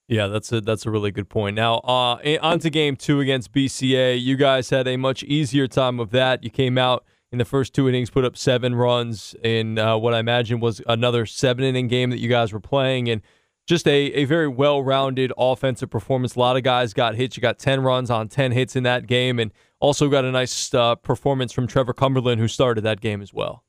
Yeah, 0.09 0.27
that's 0.29 0.51
a 0.53 0.63
that's 0.63 0.87
a 0.87 0.91
really 0.91 1.11
good 1.11 1.29
point. 1.29 1.55
Now, 1.55 1.77
uh, 1.79 2.39
on 2.41 2.61
to 2.61 2.71
game 2.71 2.97
two 2.97 3.21
against 3.21 3.53
BCA. 3.53 4.21
You 4.21 4.37
guys 4.37 4.71
had 4.71 4.89
a 4.89 4.97
much 4.97 5.23
easier 5.25 5.69
time 5.69 6.01
of 6.01 6.11
that. 6.13 6.43
You 6.43 6.49
came 6.49 6.79
out 6.79 7.05
in 7.31 7.37
the 7.37 7.45
first 7.45 7.75
two 7.75 7.89
innings, 7.91 8.09
put 8.09 8.25
up 8.25 8.35
seven 8.35 8.75
runs 8.75 9.35
in 9.45 9.79
uh, 9.79 9.99
what 9.99 10.15
I 10.15 10.19
imagine 10.19 10.61
was 10.61 10.81
another 10.87 11.27
seven 11.27 11.63
inning 11.63 11.89
game 11.89 12.09
that 12.09 12.21
you 12.21 12.29
guys 12.31 12.55
were 12.55 12.61
playing, 12.61 13.11
and 13.11 13.21
just 13.69 13.87
a, 13.87 14.13
a 14.15 14.25
very 14.25 14.49
well 14.49 14.83
rounded 14.83 15.31
offensive 15.37 15.91
performance. 15.91 16.35
A 16.35 16.41
lot 16.41 16.57
of 16.57 16.63
guys 16.63 16.95
got 16.95 17.15
hits. 17.15 17.37
You 17.37 17.43
got 17.43 17.59
10 17.59 17.83
runs 17.83 18.11
on 18.11 18.29
10 18.29 18.53
hits 18.53 18.75
in 18.75 18.83
that 18.85 19.07
game, 19.07 19.39
and 19.39 19.53
also 19.79 20.09
got 20.09 20.25
a 20.25 20.33
nice 20.33 20.73
uh, 20.73 20.95
performance 20.97 21.53
from 21.53 21.67
Trevor 21.67 21.93
Cumberland, 21.93 22.41
who 22.41 22.49
started 22.49 22.81
that 22.81 23.01
game 23.01 23.21
as 23.21 23.33
well. 23.33 23.63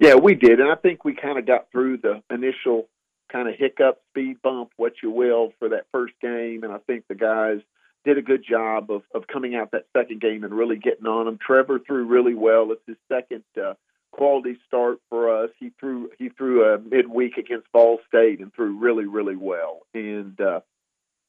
Yeah, 0.00 0.14
we 0.14 0.34
did. 0.34 0.60
And 0.60 0.70
I 0.70 0.74
think 0.76 1.04
we 1.04 1.14
kind 1.14 1.38
of 1.38 1.46
got 1.46 1.70
through 1.70 1.98
the 1.98 2.22
initial 2.30 2.88
kind 3.30 3.48
of 3.48 3.54
hiccup, 3.58 4.00
speed 4.10 4.38
bump, 4.42 4.70
what 4.76 4.94
you 5.02 5.10
will, 5.10 5.52
for 5.58 5.68
that 5.68 5.86
first 5.92 6.14
game. 6.22 6.64
And 6.64 6.72
I 6.72 6.78
think 6.78 7.04
the 7.06 7.14
guys 7.14 7.58
did 8.04 8.16
a 8.16 8.22
good 8.22 8.44
job 8.48 8.90
of, 8.90 9.02
of 9.14 9.26
coming 9.26 9.54
out 9.54 9.72
that 9.72 9.86
second 9.94 10.20
game 10.20 10.42
and 10.44 10.54
really 10.54 10.76
getting 10.76 11.06
on 11.06 11.26
them. 11.26 11.38
Trevor 11.44 11.80
threw 11.86 12.06
really 12.06 12.34
well. 12.34 12.72
It's 12.72 12.82
his 12.86 12.96
second 13.08 13.44
uh, 13.60 13.74
quality 14.16 14.58
start 14.66 14.98
for 15.10 15.44
us. 15.44 15.50
He 15.58 15.70
threw 15.78 16.10
he 16.18 16.30
threw 16.30 16.64
a 16.64 16.78
midweek 16.78 17.36
against 17.36 17.70
Ball 17.72 17.98
State 18.08 18.40
and 18.40 18.52
threw 18.54 18.78
really 18.78 19.04
really 19.06 19.36
well. 19.36 19.80
And 19.94 20.40
uh, 20.40 20.60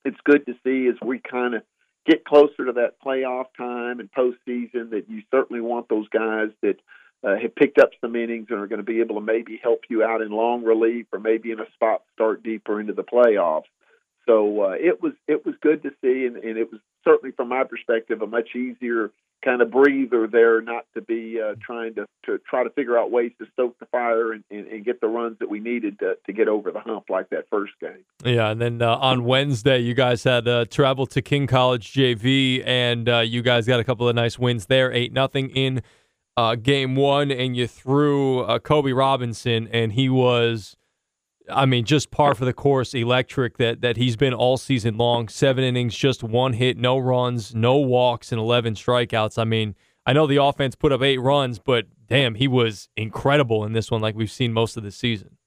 it's 0.06 0.18
good 0.24 0.46
to 0.46 0.54
see 0.64 0.88
as 0.88 0.96
we 1.06 1.20
kind 1.20 1.54
of 1.54 1.64
get 2.06 2.24
closer 2.24 2.66
to 2.66 2.72
that 2.74 2.96
playoff 3.06 3.48
time 3.58 4.00
and 4.00 4.10
postseason 4.12 4.92
that 4.92 5.06
you 5.10 5.22
certainly 5.30 5.62
want 5.62 5.90
those 5.90 6.08
guys 6.10 6.50
that 6.62 6.80
uh, 7.24 7.36
have 7.42 7.56
picked 7.56 7.80
up 7.80 7.90
some 8.00 8.16
innings 8.16 8.48
and 8.50 8.60
are 8.60 8.68
going 8.68 8.80
to 8.80 8.92
be 8.92 9.02
able 9.02 9.16
to 9.16 9.22
maybe 9.22 9.60
help 9.62 9.82
you 9.90 10.04
out 10.04 10.22
in 10.22 10.30
long 10.30 10.64
relief 10.64 11.08
or 11.12 11.20
maybe 11.20 11.52
in 11.52 11.60
a 11.60 11.70
spot 11.74 12.04
start 12.14 12.44
deeper 12.44 12.80
into 12.80 12.94
the 12.94 13.04
playoffs. 13.04 13.64
So 14.26 14.62
uh, 14.62 14.76
it 14.80 15.02
was 15.02 15.14
it 15.28 15.46
was 15.46 15.56
good 15.62 15.84
to 15.84 15.90
see, 16.02 16.26
and, 16.26 16.38
and 16.38 16.58
it 16.58 16.72
was 16.72 16.82
certainly 17.04 17.34
from 17.36 17.50
my 17.50 17.64
perspective 17.64 18.22
a 18.22 18.28
much 18.28 18.56
easier 18.56 19.12
kind 19.44 19.62
of 19.62 19.72
breather 19.72 20.28
there, 20.28 20.62
not 20.62 20.86
to 20.96 21.02
be 21.02 21.40
uh, 21.42 21.56
trying 21.62 21.94
to, 21.96 22.06
to 22.26 22.40
try 22.50 22.64
to 22.64 22.70
figure 22.72 22.98
out 22.98 23.12
ways 23.12 23.32
to 23.40 23.48
stoke 23.54 23.78
the 23.80 23.86
fire 23.88 24.34
and, 24.34 24.44
and, 24.50 24.68
and, 24.68 24.86
get 24.86 25.00
the 25.02 25.08
runs 25.08 25.38
that 25.40 25.50
we 25.50 25.60
needed 25.60 26.00
to, 26.00 26.16
to 26.26 26.34
get 26.34 26.48
over 26.48 26.72
the 26.72 26.80
hump 26.80 27.06
like 27.10 27.30
that 27.30 27.46
first 27.50 27.74
game. 27.80 28.04
Yeah, 28.24 28.50
and 28.50 28.62
then 28.62 28.82
uh, 28.82 28.96
on 28.96 29.26
Wednesday, 29.26 29.80
you 29.80 29.94
guys 29.94 30.24
had 30.24 30.48
uh, 30.48 30.66
travel 30.66 31.06
to 31.08 31.22
King 31.22 31.48
College 31.48 31.94
JV, 31.94 32.64
and 32.66 33.08
uh, 33.08 33.20
you 33.20 33.42
guys 33.42 33.68
got 33.68 33.80
a 33.80 33.84
couple 33.84 34.08
of 34.10 34.16
nice 34.16 34.40
wins 34.40 34.66
there, 34.66 34.92
eight 34.92 35.14
nothing 35.14 35.50
in 35.50 35.82
uh, 36.36 36.56
game 36.56 36.96
one, 36.96 37.32
and 37.32 37.56
you 37.56 37.68
threw 37.68 38.42
uh, 38.42 38.60
Kobe 38.60 38.92
Robinson, 38.92 39.68
and 39.72 39.94
he 39.94 40.10
was 40.10 40.78
I 41.50 41.66
mean, 41.66 41.86
just 41.86 42.12
par 42.12 42.36
for 42.36 42.46
the 42.46 42.54
course, 42.54 42.94
electric 42.94 43.58
that 43.58 43.82
that 43.82 43.98
he's 43.98 44.16
been 44.16 44.34
all 44.34 44.58
season 44.58 44.98
long. 44.98 45.28
Seven 45.30 45.64
innings, 45.64 45.96
just 45.96 46.24
one 46.24 46.54
hit, 46.54 46.78
no 46.78 46.98
runs, 46.98 47.56
no 47.56 47.78
walks, 47.78 48.32
and 48.32 48.40
eleven 48.40 48.74
strikeouts. 48.74 49.38
I 49.38 49.44
mean, 49.44 49.76
I 50.06 50.14
know 50.14 50.28
the 50.28 50.42
offense 50.42 50.76
put 50.76 50.92
up 50.92 51.02
eight 51.02 51.20
runs, 51.20 51.60
but 51.60 51.86
damn, 52.08 52.36
he 52.36 52.48
was 52.48 52.90
incredible 52.96 53.66
in 53.66 53.74
this 53.74 53.92
one, 53.92 54.02
like 54.02 54.16
we've 54.16 54.32
seen 54.32 54.54
most 54.54 54.78
of 54.78 54.84
the 54.84 54.92
season. 54.92 55.38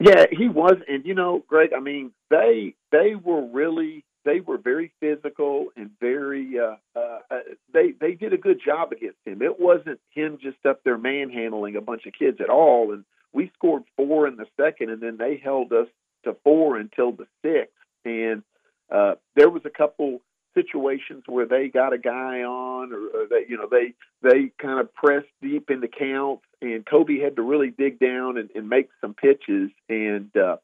Yeah, 0.00 0.26
he 0.30 0.48
was, 0.48 0.76
and 0.88 1.04
you 1.04 1.14
know, 1.14 1.44
Greg. 1.46 1.70
I 1.76 1.80
mean, 1.80 2.12
they 2.30 2.74
they 2.90 3.14
were 3.14 3.46
really 3.46 4.04
they 4.24 4.40
were 4.40 4.58
very 4.58 4.92
physical 5.00 5.68
and 5.76 5.90
very 6.00 6.58
uh, 6.58 6.76
uh, 6.98 7.18
uh 7.30 7.38
they 7.72 7.92
they 8.00 8.14
did 8.14 8.32
a 8.32 8.38
good 8.38 8.60
job 8.64 8.92
against 8.92 9.18
him. 9.24 9.42
It 9.42 9.60
wasn't 9.60 10.00
him 10.10 10.38
just 10.42 10.64
up 10.66 10.80
there 10.84 10.98
manhandling 10.98 11.76
a 11.76 11.80
bunch 11.80 12.06
of 12.06 12.14
kids 12.14 12.38
at 12.40 12.50
all, 12.50 12.92
and 12.92 13.04
we 13.32 13.50
scored 13.54 13.84
four 13.96 14.26
in 14.26 14.36
the 14.36 14.46
second, 14.60 14.90
and 14.90 15.00
then 15.00 15.16
they 15.16 15.40
held 15.42 15.72
us 15.72 15.88
to 16.24 16.36
four 16.44 16.76
until 16.76 17.12
the 17.12 17.26
sixth. 17.42 17.72
And 18.04 18.42
uh, 18.90 19.14
there 19.36 19.48
was 19.48 19.62
a 19.64 19.70
couple 19.70 20.20
situations 20.54 21.24
where 21.26 21.46
they 21.46 21.68
got 21.68 21.92
a 21.92 21.98
guy 21.98 22.42
on, 22.42 22.92
or, 22.92 23.22
or 23.22 23.26
they, 23.28 23.46
you 23.48 23.56
know, 23.56 23.68
they 23.70 23.94
they 24.22 24.52
kind 24.60 24.80
of 24.80 24.94
pressed 24.94 25.28
deep 25.40 25.70
in 25.70 25.80
the 25.80 25.88
counts, 25.88 26.44
and 26.60 26.84
Kobe 26.84 27.18
had 27.18 27.36
to 27.36 27.42
really 27.42 27.70
dig 27.70 27.98
down 27.98 28.36
and, 28.36 28.50
and 28.54 28.68
make 28.68 28.90
some 29.00 29.14
pitches, 29.14 29.70
and 29.88 30.30
uh, 30.36 30.56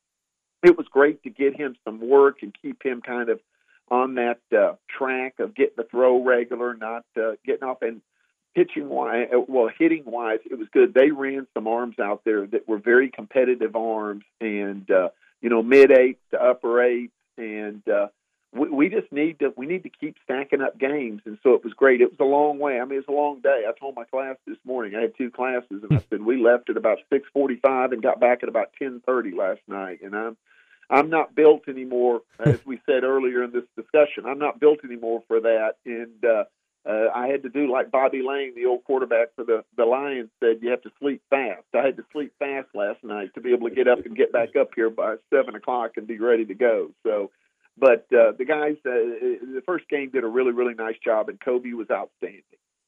it 0.63 0.77
was 0.77 0.87
great 0.91 1.23
to 1.23 1.31
get 1.31 1.57
him 1.57 1.77
some 1.85 2.01
work 2.01 2.39
and 2.43 2.55
keep 2.61 2.85
him 2.85 3.01
kind 3.01 3.31
of 3.31 3.41
on 3.91 4.17
that 4.17 4.41
uh, 4.57 4.75
track 4.99 5.35
of 5.39 5.55
getting 5.55 5.75
the 5.77 5.85
throw 5.85 6.23
regular, 6.23 6.75
not 6.75 7.05
uh, 7.17 7.33
getting 7.47 7.67
off. 7.67 7.79
And 7.81 8.03
pitching 8.55 8.89
wise, 8.89 9.29
uh, 9.35 9.41
well, 9.47 9.69
hitting 9.79 10.05
wise, 10.05 10.41
it 10.51 10.59
was 10.59 10.69
good. 10.73 10.95
They 10.95 11.11
ran 11.11 11.47
some 11.55 11.67
arms 11.67 11.99
out 11.99 12.23
there 12.25 12.47
that 12.47 12.69
were 12.69 12.79
very 12.79 13.11
competitive 13.11 13.77
arms, 13.77 14.25
and 14.41 14.91
uh, 14.91 15.09
you 15.41 15.51
know, 15.51 15.63
mid 15.63 15.91
eights 15.91 16.21
to 16.31 16.43
upper 16.43 16.83
eights, 16.83 17.13
and 17.37 17.87
uh, 17.89 18.09
we, 18.53 18.69
we 18.69 18.89
just 18.89 19.13
need 19.13 19.39
to 19.41 19.53
we 19.57 19.67
need 19.67 19.85
to 19.85 19.91
keep 19.91 20.17
stacking 20.25 20.61
up 20.61 20.79
games. 20.79 21.23
And 21.25 21.39
so 21.43 21.55
it 21.55 21.65
was 21.65 21.75
great. 21.75 22.01
It 22.01 22.11
was 22.11 22.21
a 22.21 22.25
long 22.25 22.59
way. 22.59 22.81
I 22.81 22.85
mean, 22.85 22.99
it 22.99 23.07
was 23.07 23.15
a 23.15 23.21
long 23.21 23.41
day. 23.41 23.65
I 23.69 23.79
told 23.79 23.95
my 23.95 24.05
class 24.05 24.37
this 24.47 24.59
morning. 24.65 24.95
I 24.97 25.03
had 25.03 25.17
two 25.17 25.31
classes, 25.31 25.83
and 25.89 25.93
I 25.93 26.03
said 26.11 26.23
we 26.23 26.43
left 26.43 26.71
at 26.71 26.77
about 26.77 26.99
six 27.11 27.29
forty-five 27.33 27.93
and 27.93 28.03
got 28.03 28.21
back 28.21 28.43
at 28.43 28.49
about 28.49 28.73
ten 28.79 29.03
thirty 29.07 29.33
last 29.33 29.61
night. 29.69 30.01
And 30.03 30.17
I'm 30.17 30.37
I'm 30.91 31.11
not 31.11 31.35
built 31.35 31.69
anymore, 31.69 32.23
as 32.39 32.65
we 32.65 32.81
said 32.87 33.05
earlier 33.05 33.45
in 33.45 33.53
this 33.53 33.65
discussion. 33.77 34.25
I'm 34.27 34.39
not 34.39 34.59
built 34.59 34.81
anymore 34.85 35.23
for 35.29 35.41
that, 35.41 35.75
and 35.85 36.25
uh, 36.25 36.45
uh, 36.89 37.11
I 37.15 37.27
had 37.27 37.43
to 37.43 37.51
do 37.51 37.71
like 37.71 37.91
Bobby 37.91 38.23
Layne, 38.27 38.55
the 38.55 38.65
old 38.65 38.85
quarterback 38.85 39.35
for 39.37 39.45
the 39.45 39.63
the 39.77 39.85
Lions, 39.85 40.31
said 40.41 40.59
you 40.63 40.71
have 40.71 40.83
to 40.83 40.91
sleep 40.99 41.23
fast. 41.29 41.65
I 41.75 41.85
had 41.85 41.97
to 41.99 42.05
sleep 42.13 42.33
fast 42.39 42.69
last 42.75 43.05
night 43.05 43.35
to 43.35 43.43
be 43.43 43.53
able 43.53 43.69
to 43.69 43.75
get 43.75 43.89
up 43.89 44.05
and 44.07 44.17
get 44.17 44.33
back 44.33 44.57
up 44.59 44.71
here 44.75 44.89
by 44.89 45.17
seven 45.29 45.55
o'clock 45.55 45.93
and 45.97 46.07
be 46.07 46.19
ready 46.19 46.47
to 46.47 46.55
go. 46.55 46.91
So, 47.05 47.31
but 47.77 48.07
uh, 48.11 48.33
the 48.39 48.47
guys, 48.47 48.77
uh, 48.87 48.91
the 49.55 49.63
first 49.67 49.89
game 49.91 50.11
did 50.11 50.25
a 50.25 50.29
really 50.29 50.53
really 50.53 50.75
nice 50.75 50.97
job, 51.05 51.29
and 51.29 51.39
Kobe 51.39 51.73
was 51.73 51.91
outstanding. 51.91 52.43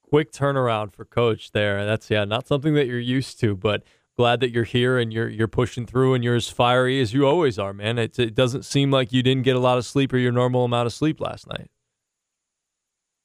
Quick 0.09 0.33
turnaround 0.33 0.95
for 0.95 1.05
coach 1.05 1.53
there. 1.53 1.85
That's 1.85 2.09
yeah, 2.11 2.25
not 2.25 2.49
something 2.49 2.73
that 2.75 2.87
you're 2.87 2.99
used 2.99 3.39
to, 3.41 3.55
but 3.55 3.83
glad 4.17 4.41
that 4.41 4.51
you're 4.51 4.65
here 4.65 4.99
and 4.99 5.13
you're 5.13 5.29
you're 5.29 5.47
pushing 5.47 5.85
through 5.85 6.15
and 6.15 6.25
you're 6.25 6.37
as 6.37 6.49
fiery 6.49 7.03
as 7.03 7.13
you 7.13 7.27
always 7.27 7.59
are, 7.59 7.75
man. 7.75 7.99
It, 7.99 8.19
it 8.19 8.35
doesn't 8.35 8.65
seem 8.65 8.91
like 8.91 9.13
you 9.13 9.23
didn't 9.23 9.43
get 9.43 9.57
a 9.57 9.61
lot 9.61 9.77
of 9.77 9.85
sleep 9.85 10.11
or 10.15 10.19
your 10.19 10.33
normal 10.33 10.65
amount 10.65 10.87
of 10.87 10.95
sleep 10.95 11.21
last 11.21 11.47
night. 11.47 11.71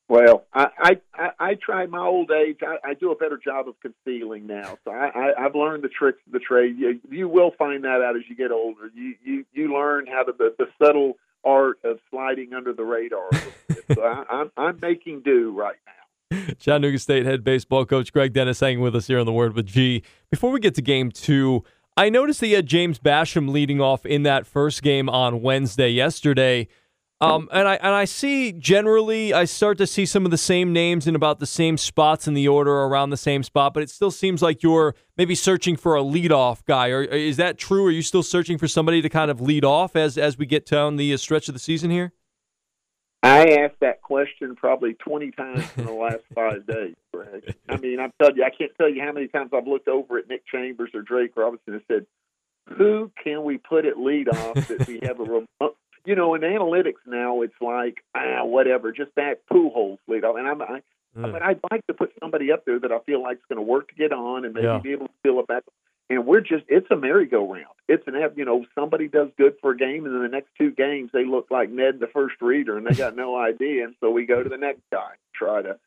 Well, 0.08 0.46
I, 0.54 0.98
I 1.14 1.30
I 1.40 1.54
try 1.56 1.88
my 1.88 2.06
old 2.06 2.30
age. 2.30 2.60
I, 2.62 2.92
I 2.92 2.94
do 2.94 3.12
a 3.12 3.16
better 3.16 3.38
job 3.44 3.68
of 3.68 3.76
concealing 3.82 4.46
now. 4.46 4.78
So 4.86 4.92
I, 4.92 5.08
I 5.08 5.46
I've 5.46 5.56
learned 5.56 5.84
the 5.84 5.90
tricks 5.90 6.20
of 6.28 6.34
the 6.34 6.40
trade. 6.40 6.78
You, 6.78 7.00
you 7.10 7.28
will 7.28 7.52
find 7.58 7.84
that 7.86 8.02
out 8.02 8.16
as 8.16 8.22
you 8.30 8.36
get 8.36 8.52
older. 8.52 8.92
You 8.94 9.16
you 9.24 9.46
you 9.54 9.74
learn 9.74 10.06
how 10.06 10.22
to 10.22 10.32
the, 10.38 10.54
the 10.60 10.68
subtle 10.80 11.18
art 11.44 11.80
of 11.84 12.00
sliding 12.12 12.54
under 12.54 12.72
the 12.72 12.84
radar. 12.84 13.30
so 13.94 14.04
I, 14.04 14.24
I'm 14.30 14.52
I'm 14.56 14.80
making 14.80 15.22
do 15.22 15.52
right 15.58 15.78
now. 15.88 16.56
Chattanooga 16.60 17.00
State 17.00 17.26
head 17.26 17.44
baseball 17.44 17.86
coach 17.86 18.14
Greg 18.14 18.34
Dennis 18.34 18.60
hanging 18.60 18.82
with 18.82 18.96
us 18.96 19.08
here 19.08 19.20
on 19.20 19.26
the 19.26 19.34
Word 19.34 19.56
with 19.56 19.66
G. 19.66 20.04
Before 20.30 20.52
we 20.52 20.60
get 20.60 20.76
to 20.76 20.84
game 20.84 21.12
two, 21.12 21.64
I 21.98 22.10
noticed 22.10 22.42
that 22.42 22.48
you 22.48 22.58
had 22.58 22.68
James 22.68 23.00
Basham 23.00 23.50
leading 23.50 23.82
off 23.82 24.06
in 24.06 24.24
that 24.24 24.46
first 24.46 24.84
game 24.84 25.10
on 25.10 25.42
Wednesday 25.42 25.90
yesterday. 25.90 26.68
Um, 27.26 27.50
and 27.52 27.68
I 27.68 27.76
and 27.76 27.94
I 27.94 28.06
see 28.06 28.52
generally 28.52 29.34
I 29.34 29.46
start 29.46 29.78
to 29.80 29.88
see 29.88 30.06
some 30.06 30.26
of 30.26 30.32
the 30.32 30.38
same 30.38 30.74
names 30.74 31.08
in 31.08 31.16
about 31.16 31.40
the 31.40 31.46
same 31.46 31.78
spots 31.78 32.28
in 32.28 32.34
the 32.34 32.48
order 32.48 32.72
around 32.72 33.10
the 33.10 33.18
same 33.18 33.44
spot, 33.44 33.74
but 33.74 33.84
it 33.84 33.90
still 33.90 34.12
seems 34.12 34.42
like 34.42 34.64
you're 34.64 34.96
maybe 35.18 35.36
searching 35.36 35.76
for 35.76 35.96
a 35.96 36.02
leadoff 36.02 36.64
guy. 36.66 36.90
Or 36.90 37.04
is 37.04 37.38
that 37.38 37.58
true? 37.58 37.86
Are 37.88 37.92
you 37.92 38.02
still 38.02 38.24
searching 38.24 38.58
for 38.58 38.68
somebody 38.68 39.02
to 39.02 39.10
kind 39.10 39.32
of 39.32 39.42
lead 39.42 39.66
off 39.66 39.96
as 39.96 40.18
as 40.18 40.38
we 40.38 40.46
get 40.46 40.66
down 40.66 40.96
the 40.96 41.16
stretch 41.18 41.48
of 41.48 41.54
the 41.54 41.60
season 41.60 41.92
here? 41.92 42.14
I 43.24 43.58
asked 43.62 43.80
that 43.82 44.04
question 44.04 44.56
probably 44.56 44.94
20 44.94 45.32
times 45.32 45.66
in 45.78 45.86
the 45.86 45.94
last 45.94 46.22
five 46.36 46.68
days, 46.68 46.94
Greg. 47.12 47.56
I 47.68 47.78
mean, 47.82 48.00
I'm 48.00 48.12
telling 48.22 48.38
you, 48.38 48.44
I 48.44 48.52
can't 48.52 48.72
tell 48.78 48.88
you 48.88 49.02
how 49.02 49.12
many 49.12 49.28
times 49.28 49.50
I've 49.52 49.66
looked 49.66 49.88
over 49.88 50.20
at 50.20 50.30
Nick 50.30 50.46
Chambers 50.46 50.92
or 50.94 51.02
Drake 51.02 51.32
Robinson 51.36 51.74
and 51.74 51.82
said, 51.88 52.06
who 52.78 53.12
can 53.24 53.44
we 53.44 53.58
put 53.58 53.86
at 53.86 53.96
leadoff 53.96 54.68
that 54.68 54.88
we 54.88 55.00
have 55.04 55.20
a 55.20 55.24
remote, 55.24 55.78
you 56.06 56.16
know, 56.16 56.36
in 56.36 56.42
analytics 56.42 57.06
now, 57.06 57.42
it's 57.42 57.60
like 57.62 58.04
ah, 58.16 58.44
whatever, 58.44 58.92
just 58.92 59.12
that 59.16 59.48
Pujols 59.52 59.98
lead 60.08 60.24
off. 60.24 60.36
And 60.38 60.48
I'm, 60.48 60.62
I, 60.62 60.82
mm. 61.18 61.32
but 61.32 61.42
I'd 61.42 61.60
like 61.72 61.86
to 61.88 61.94
put 61.94 62.12
somebody 62.20 62.52
up 62.52 62.66
there 62.66 62.80
that 62.80 62.92
I 62.92 63.00
feel 63.00 63.22
like 63.22 63.38
is 63.38 63.44
going 63.50 63.58
to 63.58 63.72
work 63.72 63.90
to 63.90 63.96
get 63.96 64.12
on 64.12 64.46
and 64.46 64.54
maybe 64.54 64.68
yeah. 64.68 64.80
be 64.80 64.92
able 64.92 65.08
to 65.08 65.14
feel 65.24 65.40
it 65.40 65.48
back. 65.48 65.64
And 66.10 66.28
we're 66.28 66.42
just, 66.42 66.66
it's 66.68 66.86
a 66.92 66.96
merry-go-round. 66.96 67.66
It's 67.88 68.04
an, 68.08 68.14
you 68.36 68.46
know, 68.46 68.64
somebody 68.76 69.08
does 69.08 69.30
good 69.38 69.56
for 69.60 69.72
a 69.72 69.78
game, 69.78 70.06
and 70.06 70.14
then 70.14 70.22
the 70.22 70.28
next 70.28 70.50
two 70.56 70.70
games 70.70 71.10
they 71.12 71.26
look 71.26 71.48
like 71.50 71.72
Ned 71.72 72.00
the 72.00 72.08
first 72.08 72.36
reader, 72.42 72.78
and 72.78 72.86
they 72.86 72.94
got 72.94 73.16
no 73.16 73.36
idea, 73.36 73.86
and 73.86 73.96
so 74.00 74.12
we 74.12 74.28
go 74.28 74.44
to 74.44 74.50
the 74.50 74.58
next 74.58 74.82
guy, 74.92 75.14
try 75.34 75.64
to. 75.64 75.80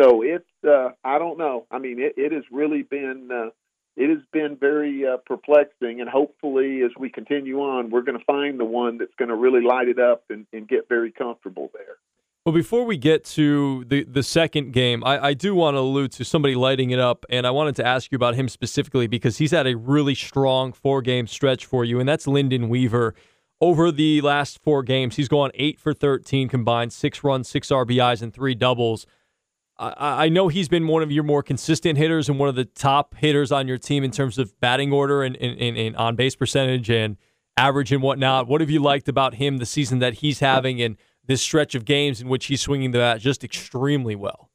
So 0.00 0.22
it's, 0.22 0.44
uh, 0.66 0.90
I 1.04 1.18
don't 1.18 1.38
know. 1.38 1.66
I 1.70 1.78
mean, 1.78 2.00
it, 2.00 2.14
it 2.16 2.32
has 2.32 2.42
really 2.50 2.82
been. 2.82 3.30
Uh, 3.30 3.50
it 3.96 4.08
has 4.08 4.20
been 4.32 4.56
very 4.58 5.06
uh, 5.06 5.18
perplexing, 5.26 6.00
and 6.00 6.08
hopefully, 6.08 6.82
as 6.82 6.90
we 6.98 7.10
continue 7.10 7.60
on, 7.60 7.90
we're 7.90 8.02
going 8.02 8.18
to 8.18 8.24
find 8.24 8.58
the 8.58 8.64
one 8.64 8.98
that's 8.98 9.14
going 9.18 9.28
to 9.28 9.36
really 9.36 9.60
light 9.60 9.88
it 9.88 9.98
up 9.98 10.24
and, 10.30 10.46
and, 10.52 10.66
get 10.66 10.88
very 10.88 11.12
comfortable 11.12 11.70
there. 11.74 11.96
Well, 12.46 12.54
before 12.54 12.84
we 12.84 12.96
get 12.96 13.24
to 13.26 13.84
the, 13.86 14.04
the 14.04 14.22
second 14.22 14.72
game, 14.72 15.04
I, 15.04 15.26
I 15.26 15.34
do 15.34 15.54
want 15.54 15.74
to 15.74 15.80
allude 15.80 16.10
to 16.12 16.24
somebody 16.24 16.54
lighting 16.54 16.90
it 16.90 16.98
up, 16.98 17.26
and 17.28 17.46
I 17.46 17.50
wanted 17.50 17.76
to 17.76 17.86
ask 17.86 18.10
you 18.10 18.16
about 18.16 18.34
him 18.34 18.48
specifically 18.48 19.06
because 19.06 19.38
he's 19.38 19.50
had 19.50 19.66
a 19.66 19.76
really 19.76 20.14
strong 20.14 20.72
four 20.72 21.02
game 21.02 21.26
stretch 21.26 21.66
for 21.66 21.84
you, 21.84 22.00
and 22.00 22.08
that's 22.08 22.26
Lyndon 22.26 22.68
Weaver. 22.68 23.14
Over 23.60 23.92
the 23.92 24.22
last 24.22 24.58
four 24.60 24.82
games, 24.82 25.16
he's 25.16 25.28
gone 25.28 25.52
eight 25.54 25.78
for 25.78 25.92
13 25.92 26.48
combined, 26.48 26.92
six 26.92 27.22
runs, 27.22 27.48
six 27.48 27.68
RBIs, 27.68 28.22
and 28.22 28.34
three 28.34 28.56
doubles. 28.56 29.06
I, 29.82 30.26
I 30.26 30.28
know 30.28 30.48
he's 30.48 30.68
been 30.68 30.86
one 30.86 31.02
of 31.02 31.10
your 31.10 31.24
more 31.24 31.42
consistent 31.42 31.98
hitters 31.98 32.28
and 32.28 32.38
one 32.38 32.48
of 32.48 32.54
the 32.54 32.64
top 32.64 33.16
hitters 33.16 33.50
on 33.50 33.66
your 33.66 33.78
team 33.78 34.04
in 34.04 34.10
terms 34.10 34.38
of 34.38 34.58
batting 34.60 34.92
order 34.92 35.22
and, 35.22 35.36
and, 35.36 35.60
and, 35.60 35.76
and 35.76 35.96
on 35.96 36.14
base 36.14 36.36
percentage 36.36 36.88
and 36.88 37.16
average 37.56 37.92
and 37.92 38.02
whatnot. 38.02 38.46
What 38.46 38.60
have 38.60 38.70
you 38.70 38.80
liked 38.80 39.08
about 39.08 39.34
him 39.34 39.58
the 39.58 39.66
season 39.66 39.98
that 39.98 40.14
he's 40.14 40.40
having 40.40 40.80
and 40.80 40.96
this 41.26 41.42
stretch 41.42 41.74
of 41.74 41.84
games 41.84 42.20
in 42.20 42.28
which 42.28 42.46
he's 42.46 42.60
swinging 42.60 42.92
the 42.92 42.98
bat 42.98 43.20
just 43.20 43.42
extremely 43.42 44.14
well? 44.14 44.50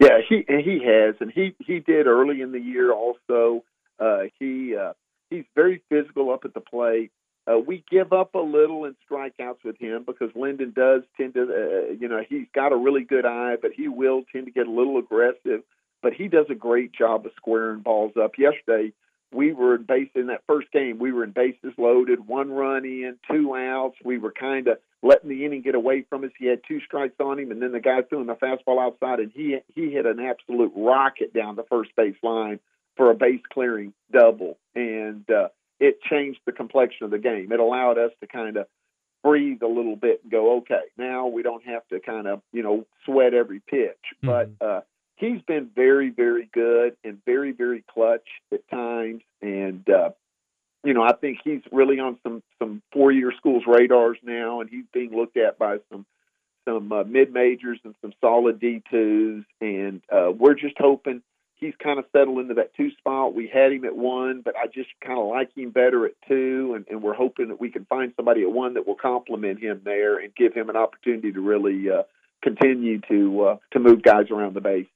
Yeah, 0.00 0.18
he 0.28 0.44
he 0.48 0.80
has, 0.84 1.14
and 1.20 1.30
he 1.30 1.54
he 1.64 1.78
did 1.78 2.06
early 2.06 2.40
in 2.40 2.50
the 2.50 2.58
year. 2.58 2.92
Also, 2.92 3.62
uh, 4.00 4.22
he 4.38 4.74
uh, 4.76 4.92
he's 5.30 5.44
very 5.54 5.82
physical 5.88 6.32
up 6.32 6.44
at 6.44 6.52
the 6.52 6.60
plate. 6.60 7.12
Uh, 7.46 7.58
we 7.58 7.84
give 7.90 8.12
up 8.12 8.34
a 8.34 8.38
little 8.38 8.84
in 8.86 8.96
strikeouts 9.10 9.64
with 9.64 9.78
him 9.78 10.04
because 10.06 10.30
Lyndon 10.34 10.72
does 10.74 11.02
tend 11.16 11.34
to, 11.34 11.42
uh, 11.42 11.92
you 11.92 12.08
know, 12.08 12.22
he's 12.26 12.46
got 12.54 12.72
a 12.72 12.76
really 12.76 13.04
good 13.04 13.26
eye, 13.26 13.56
but 13.60 13.72
he 13.72 13.88
will 13.88 14.22
tend 14.32 14.46
to 14.46 14.52
get 14.52 14.66
a 14.66 14.70
little 14.70 14.98
aggressive. 14.98 15.62
But 16.02 16.14
he 16.14 16.28
does 16.28 16.46
a 16.50 16.54
great 16.54 16.92
job 16.92 17.26
of 17.26 17.32
squaring 17.36 17.80
balls 17.80 18.12
up. 18.22 18.38
Yesterday, 18.38 18.92
we 19.32 19.52
were 19.52 19.74
in 19.74 19.82
base 19.82 20.10
in 20.14 20.28
that 20.28 20.42
first 20.46 20.70
game. 20.72 20.98
We 20.98 21.12
were 21.12 21.24
in 21.24 21.32
bases 21.32 21.72
loaded, 21.76 22.26
one 22.26 22.50
run 22.50 22.84
in, 22.84 23.16
two 23.30 23.54
outs. 23.54 23.96
We 24.04 24.18
were 24.18 24.32
kind 24.32 24.68
of 24.68 24.78
letting 25.02 25.28
the 25.28 25.44
inning 25.44 25.62
get 25.62 25.74
away 25.74 26.04
from 26.08 26.24
us. 26.24 26.30
He 26.38 26.46
had 26.46 26.60
two 26.66 26.80
strikes 26.80 27.16
on 27.20 27.38
him, 27.38 27.50
and 27.50 27.60
then 27.60 27.72
the 27.72 27.80
guy 27.80 28.02
threw 28.02 28.20
him 28.20 28.30
a 28.30 28.36
fastball 28.36 28.80
outside, 28.80 29.20
and 29.20 29.32
he 29.34 29.58
he 29.74 29.90
hit 29.90 30.06
an 30.06 30.20
absolute 30.20 30.72
rocket 30.76 31.34
down 31.34 31.56
the 31.56 31.64
first 31.64 31.90
base 31.96 32.16
line 32.22 32.60
for 32.96 33.10
a 33.10 33.14
base 33.14 33.42
clearing 33.52 33.92
double. 34.12 34.56
And 34.74 35.28
uh, 35.30 35.48
it 35.80 36.00
changed 36.02 36.40
the 36.46 36.52
complexion 36.52 37.04
of 37.04 37.10
the 37.10 37.18
game. 37.18 37.52
It 37.52 37.60
allowed 37.60 37.98
us 37.98 38.10
to 38.20 38.26
kind 38.26 38.56
of 38.56 38.66
breathe 39.22 39.62
a 39.62 39.66
little 39.66 39.96
bit 39.96 40.20
and 40.22 40.30
go, 40.30 40.58
okay, 40.58 40.82
now 40.98 41.26
we 41.26 41.42
don't 41.42 41.64
have 41.64 41.86
to 41.88 42.00
kind 42.00 42.26
of 42.26 42.42
you 42.52 42.62
know 42.62 42.86
sweat 43.04 43.34
every 43.34 43.60
pitch. 43.60 43.96
Mm-hmm. 44.22 44.26
But 44.58 44.64
uh, 44.64 44.80
he's 45.16 45.42
been 45.42 45.70
very 45.74 46.10
very 46.10 46.48
good 46.52 46.96
and 47.02 47.18
very 47.24 47.52
very 47.52 47.84
clutch 47.92 48.28
at 48.52 48.68
times, 48.68 49.22
and 49.42 49.88
uh, 49.88 50.10
you 50.84 50.94
know 50.94 51.02
I 51.02 51.14
think 51.14 51.38
he's 51.44 51.62
really 51.72 51.98
on 51.98 52.18
some 52.22 52.42
some 52.58 52.82
four 52.92 53.10
year 53.12 53.32
schools 53.36 53.64
radars 53.66 54.18
now, 54.22 54.60
and 54.60 54.70
he's 54.70 54.84
being 54.92 55.16
looked 55.16 55.36
at 55.36 55.58
by 55.58 55.78
some 55.90 56.06
some 56.66 56.92
uh, 56.92 57.04
mid 57.04 57.32
majors 57.32 57.78
and 57.84 57.94
some 58.00 58.12
solid 58.20 58.60
D 58.60 58.82
twos, 58.90 59.44
and 59.60 60.02
uh, 60.12 60.30
we're 60.30 60.54
just 60.54 60.76
hoping 60.78 61.22
he's 61.64 61.74
kind 61.82 61.98
of 61.98 62.04
settled 62.12 62.38
into 62.38 62.54
that 62.54 62.74
two 62.76 62.90
spot. 62.98 63.34
We 63.34 63.50
had 63.52 63.72
him 63.72 63.84
at 63.84 63.96
one, 63.96 64.42
but 64.44 64.54
I 64.56 64.66
just 64.66 64.90
kind 65.04 65.18
of 65.18 65.26
like 65.26 65.50
him 65.56 65.70
better 65.70 66.06
at 66.06 66.12
two, 66.28 66.74
and, 66.76 66.84
and 66.88 67.02
we're 67.02 67.14
hoping 67.14 67.48
that 67.48 67.60
we 67.60 67.70
can 67.70 67.84
find 67.86 68.12
somebody 68.16 68.42
at 68.42 68.50
one 68.50 68.74
that 68.74 68.86
will 68.86 68.96
complement 68.96 69.60
him 69.60 69.80
there 69.84 70.18
and 70.18 70.34
give 70.34 70.54
him 70.54 70.68
an 70.68 70.76
opportunity 70.76 71.32
to 71.32 71.40
really 71.40 71.90
uh, 71.90 72.02
continue 72.42 73.00
to 73.08 73.44
uh, 73.44 73.56
to 73.72 73.80
move 73.80 74.02
guys 74.02 74.26
around 74.30 74.54
the 74.54 74.60
base. 74.60 74.86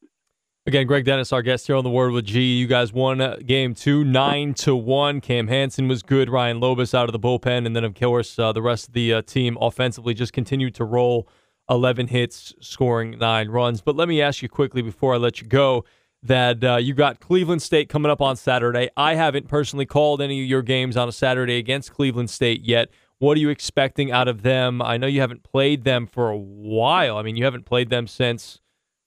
Again, 0.66 0.86
Greg 0.86 1.06
Dennis, 1.06 1.32
our 1.32 1.40
guest 1.40 1.66
here 1.66 1.76
on 1.76 1.84
the 1.84 1.90
Word 1.90 2.12
with 2.12 2.26
G. 2.26 2.58
You 2.58 2.66
guys 2.66 2.92
won 2.92 3.22
uh, 3.22 3.36
game 3.46 3.74
two, 3.74 4.04
nine 4.04 4.52
to 4.54 4.76
one. 4.76 5.22
Cam 5.22 5.48
Hansen 5.48 5.88
was 5.88 6.02
good. 6.02 6.28
Ryan 6.28 6.60
Lobus 6.60 6.92
out 6.92 7.08
of 7.08 7.12
the 7.12 7.18
bullpen, 7.18 7.64
and 7.64 7.74
then 7.74 7.84
of 7.84 7.94
course 7.94 8.38
uh, 8.38 8.52
the 8.52 8.60
rest 8.60 8.88
of 8.88 8.94
the 8.94 9.14
uh, 9.14 9.22
team 9.22 9.56
offensively 9.60 10.12
just 10.12 10.32
continued 10.32 10.74
to 10.74 10.84
roll. 10.84 11.26
11 11.70 12.06
hits, 12.08 12.54
scoring 12.60 13.18
nine 13.18 13.50
runs. 13.50 13.82
But 13.82 13.94
let 13.94 14.08
me 14.08 14.22
ask 14.22 14.40
you 14.40 14.48
quickly 14.48 14.80
before 14.80 15.12
I 15.12 15.18
let 15.18 15.42
you 15.42 15.46
go 15.46 15.84
that 16.22 16.64
uh, 16.64 16.76
you 16.76 16.94
got 16.94 17.20
Cleveland 17.20 17.62
State 17.62 17.88
coming 17.88 18.10
up 18.10 18.20
on 18.20 18.36
Saturday. 18.36 18.88
I 18.96 19.14
haven't 19.14 19.48
personally 19.48 19.86
called 19.86 20.20
any 20.20 20.42
of 20.42 20.48
your 20.48 20.62
games 20.62 20.96
on 20.96 21.08
a 21.08 21.12
Saturday 21.12 21.58
against 21.58 21.92
Cleveland 21.92 22.30
State 22.30 22.62
yet. 22.62 22.88
What 23.18 23.36
are 23.36 23.40
you 23.40 23.48
expecting 23.48 24.12
out 24.12 24.28
of 24.28 24.42
them? 24.42 24.80
I 24.80 24.96
know 24.96 25.06
you 25.06 25.20
haven't 25.20 25.42
played 25.42 25.84
them 25.84 26.06
for 26.06 26.30
a 26.30 26.36
while. 26.36 27.16
I 27.16 27.22
mean, 27.22 27.36
you 27.36 27.44
haven't 27.44 27.66
played 27.66 27.90
them 27.90 28.06
since, 28.06 28.60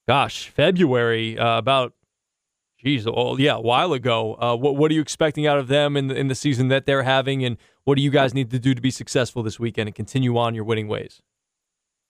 gosh, 0.08 0.50
February, 0.50 1.38
uh, 1.38 1.58
about, 1.58 1.94
geez, 2.84 3.08
oh, 3.08 3.38
yeah, 3.38 3.56
a 3.56 3.62
while 3.62 3.94
ago. 3.94 4.36
Uh, 4.36 4.56
what, 4.56 4.76
what 4.76 4.92
are 4.92 4.94
you 4.94 5.02
expecting 5.02 5.48
out 5.48 5.58
of 5.58 5.68
them 5.68 5.96
in 5.96 6.08
the, 6.08 6.16
in 6.16 6.28
the 6.28 6.36
season 6.36 6.68
that 6.70 6.86
they're 6.86 7.04
having, 7.04 7.44
and 7.46 7.58
what 7.84 7.96
do 7.96 8.02
you 8.02 8.10
guys 8.10 8.34
need 8.34 8.52
to 8.52 8.60
do 8.60 8.74
to 8.74 8.82
be 8.82 8.92
successful 8.92 9.44
this 9.44 9.60
weekend 9.60 9.88
and 9.88 9.96
continue 9.96 10.38
on 10.38 10.56
your 10.56 10.64
winning 10.66 10.88
ways? 10.88 11.22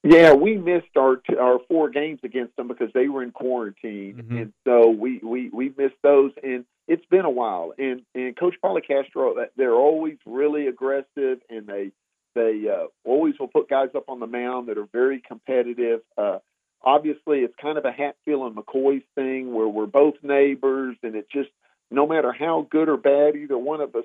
Yeah, 0.04 0.34
we 0.34 0.56
missed 0.56 0.96
our 0.96 1.16
t- 1.16 1.36
our 1.36 1.60
four 1.68 1.88
games 1.88 2.20
against 2.24 2.56
them 2.56 2.66
because 2.66 2.90
they 2.92 3.08
were 3.08 3.22
in 3.22 3.30
quarantine, 3.30 4.16
Mhm. 4.16 4.40
and 4.42 4.52
so 4.64 4.88
we, 4.90 5.18
we 5.22 5.48
we 5.50 5.72
missed 5.76 6.00
those. 6.02 6.32
And 6.42 6.64
it's 6.88 7.06
been 7.06 7.24
a 7.24 7.30
while. 7.30 7.72
And 7.78 8.02
and 8.14 8.36
Coach 8.36 8.56
Policastro, 8.62 9.36
that- 9.36 9.52
they're 9.56 9.74
always 9.74 10.18
really 10.26 10.66
aggressive, 10.66 11.40
and 11.48 11.66
they 11.68 11.92
they 12.34 12.68
uh, 12.68 12.86
always 13.04 13.38
will 13.38 13.46
put 13.48 13.68
guys 13.68 13.90
up 13.94 14.08
on 14.08 14.18
the 14.18 14.26
mound 14.26 14.68
that 14.68 14.78
are 14.78 14.88
very 14.92 15.20
competitive. 15.20 16.00
Uh, 16.18 16.38
obviously, 16.82 17.40
it's 17.40 17.54
kind 17.60 17.78
of 17.78 17.84
a 17.84 17.92
Hatfield 17.92 18.46
and 18.46 18.56
McCoy's 18.56 19.04
thing 19.14 19.54
where 19.54 19.68
we're 19.68 19.86
both 19.86 20.14
neighbors, 20.22 20.96
and 21.04 21.14
it 21.14 21.28
just 21.30 21.50
no 21.92 22.06
matter 22.08 22.32
how 22.32 22.66
good 22.70 22.88
or 22.88 22.96
bad 22.96 23.36
either 23.36 23.56
one 23.58 23.80
of 23.82 23.94
us 23.94 24.04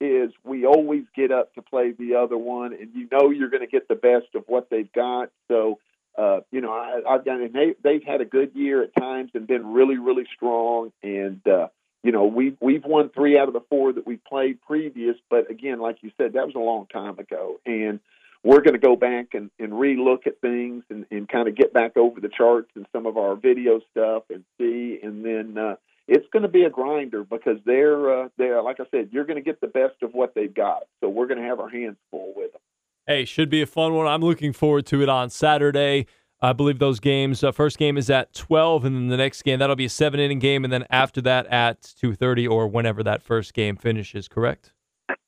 is 0.00 0.30
we 0.44 0.64
always 0.64 1.04
get 1.14 1.32
up 1.32 1.54
to 1.54 1.62
play 1.62 1.92
the 1.92 2.14
other 2.14 2.38
one, 2.38 2.72
and 2.72 2.90
you 2.94 3.08
know 3.10 3.30
you're 3.30 3.50
going 3.50 3.62
to 3.62 3.70
get 3.70 3.88
the 3.88 3.94
best 3.94 4.34
of 4.34 4.44
what 4.46 4.70
they've 4.70 4.92
got. 4.92 5.30
So, 5.48 5.78
uh, 6.16 6.40
you 6.50 6.60
know, 6.60 6.72
I, 6.72 7.00
I've 7.08 7.24
done, 7.24 7.42
and 7.42 7.52
they 7.52 7.74
they've 7.82 8.04
had 8.04 8.20
a 8.20 8.24
good 8.24 8.52
year 8.54 8.82
at 8.82 8.94
times 8.94 9.30
and 9.34 9.46
been 9.46 9.72
really 9.72 9.98
really 9.98 10.26
strong. 10.34 10.92
And 11.02 11.46
uh, 11.46 11.68
you 12.02 12.12
know, 12.12 12.26
we've 12.26 12.56
we've 12.60 12.84
won 12.84 13.10
three 13.10 13.38
out 13.38 13.48
of 13.48 13.54
the 13.54 13.62
four 13.68 13.92
that 13.92 14.06
we 14.06 14.16
played 14.16 14.60
previous. 14.62 15.16
But 15.30 15.50
again, 15.50 15.80
like 15.80 15.98
you 16.02 16.12
said, 16.16 16.34
that 16.34 16.46
was 16.46 16.54
a 16.54 16.60
long 16.60 16.86
time 16.86 17.18
ago, 17.18 17.60
and 17.66 17.98
we're 18.44 18.60
going 18.60 18.74
to 18.74 18.78
go 18.78 18.94
back 18.94 19.34
and, 19.34 19.50
and 19.58 19.72
relook 19.72 20.28
at 20.28 20.40
things 20.40 20.84
and, 20.90 21.06
and 21.10 21.28
kind 21.28 21.48
of 21.48 21.56
get 21.56 21.72
back 21.72 21.96
over 21.96 22.20
the 22.20 22.28
charts 22.28 22.70
and 22.76 22.86
some 22.92 23.04
of 23.04 23.16
our 23.16 23.34
video 23.34 23.80
stuff 23.90 24.24
and 24.30 24.44
see, 24.58 25.00
and 25.02 25.24
then. 25.24 25.58
Uh, 25.58 25.76
it's 26.08 26.26
going 26.32 26.42
to 26.42 26.48
be 26.48 26.64
a 26.64 26.70
grinder 26.70 27.22
because 27.22 27.58
they're 27.64 28.24
uh, 28.24 28.28
they're 28.38 28.62
like 28.62 28.80
I 28.80 28.84
said, 28.90 29.10
you're 29.12 29.24
going 29.24 29.36
to 29.36 29.42
get 29.42 29.60
the 29.60 29.66
best 29.66 30.02
of 30.02 30.12
what 30.12 30.34
they've 30.34 30.52
got. 30.52 30.84
So 31.00 31.08
we're 31.08 31.26
going 31.26 31.40
to 31.40 31.46
have 31.46 31.60
our 31.60 31.68
hands 31.68 31.96
full 32.10 32.32
with 32.34 32.52
them. 32.52 32.60
Hey, 33.06 33.24
should 33.24 33.50
be 33.50 33.62
a 33.62 33.66
fun 33.66 33.94
one. 33.94 34.06
I'm 34.06 34.22
looking 34.22 34.52
forward 34.52 34.86
to 34.86 35.02
it 35.02 35.08
on 35.08 35.30
Saturday. 35.30 36.06
I 36.40 36.52
believe 36.52 36.78
those 36.78 37.00
games. 37.00 37.42
Uh, 37.42 37.52
first 37.52 37.78
game 37.78 37.96
is 37.96 38.08
at 38.10 38.32
12, 38.32 38.84
and 38.84 38.94
then 38.94 39.08
the 39.08 39.16
next 39.16 39.42
game 39.42 39.58
that'll 39.58 39.76
be 39.76 39.86
a 39.86 39.90
seven 39.90 40.20
inning 40.20 40.38
game, 40.38 40.64
and 40.64 40.72
then 40.72 40.86
after 40.88 41.20
that 41.22 41.46
at 41.46 41.82
2:30 41.82 42.48
or 42.48 42.66
whenever 42.68 43.02
that 43.02 43.22
first 43.22 43.54
game 43.54 43.76
finishes. 43.76 44.28
Correct. 44.28 44.72
Correct. 45.08 45.20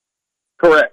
Correct. 0.58 0.89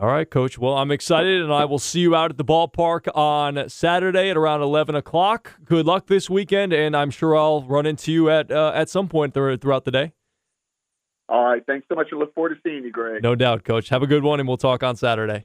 All 0.00 0.06
right, 0.06 0.30
Coach. 0.30 0.58
Well, 0.58 0.76
I'm 0.76 0.92
excited, 0.92 1.42
and 1.42 1.52
I 1.52 1.64
will 1.64 1.80
see 1.80 1.98
you 2.00 2.14
out 2.14 2.30
at 2.30 2.36
the 2.36 2.44
ballpark 2.44 3.08
on 3.16 3.68
Saturday 3.68 4.30
at 4.30 4.36
around 4.36 4.62
11 4.62 4.94
o'clock. 4.94 5.54
Good 5.64 5.86
luck 5.86 6.06
this 6.06 6.30
weekend, 6.30 6.72
and 6.72 6.96
I'm 6.96 7.10
sure 7.10 7.36
I'll 7.36 7.62
run 7.64 7.84
into 7.84 8.12
you 8.12 8.30
at 8.30 8.52
uh, 8.52 8.70
at 8.76 8.88
some 8.88 9.08
point 9.08 9.34
th- 9.34 9.60
throughout 9.60 9.84
the 9.84 9.90
day. 9.90 10.12
All 11.28 11.44
right. 11.44 11.66
Thanks 11.66 11.86
so 11.88 11.96
much. 11.96 12.08
I 12.12 12.16
look 12.16 12.32
forward 12.32 12.50
to 12.50 12.60
seeing 12.62 12.84
you, 12.84 12.92
Greg. 12.92 13.24
No 13.24 13.34
doubt, 13.34 13.64
Coach. 13.64 13.88
Have 13.88 14.02
a 14.02 14.06
good 14.06 14.22
one, 14.22 14.38
and 14.38 14.48
we'll 14.48 14.56
talk 14.56 14.84
on 14.84 14.94
Saturday. 14.94 15.34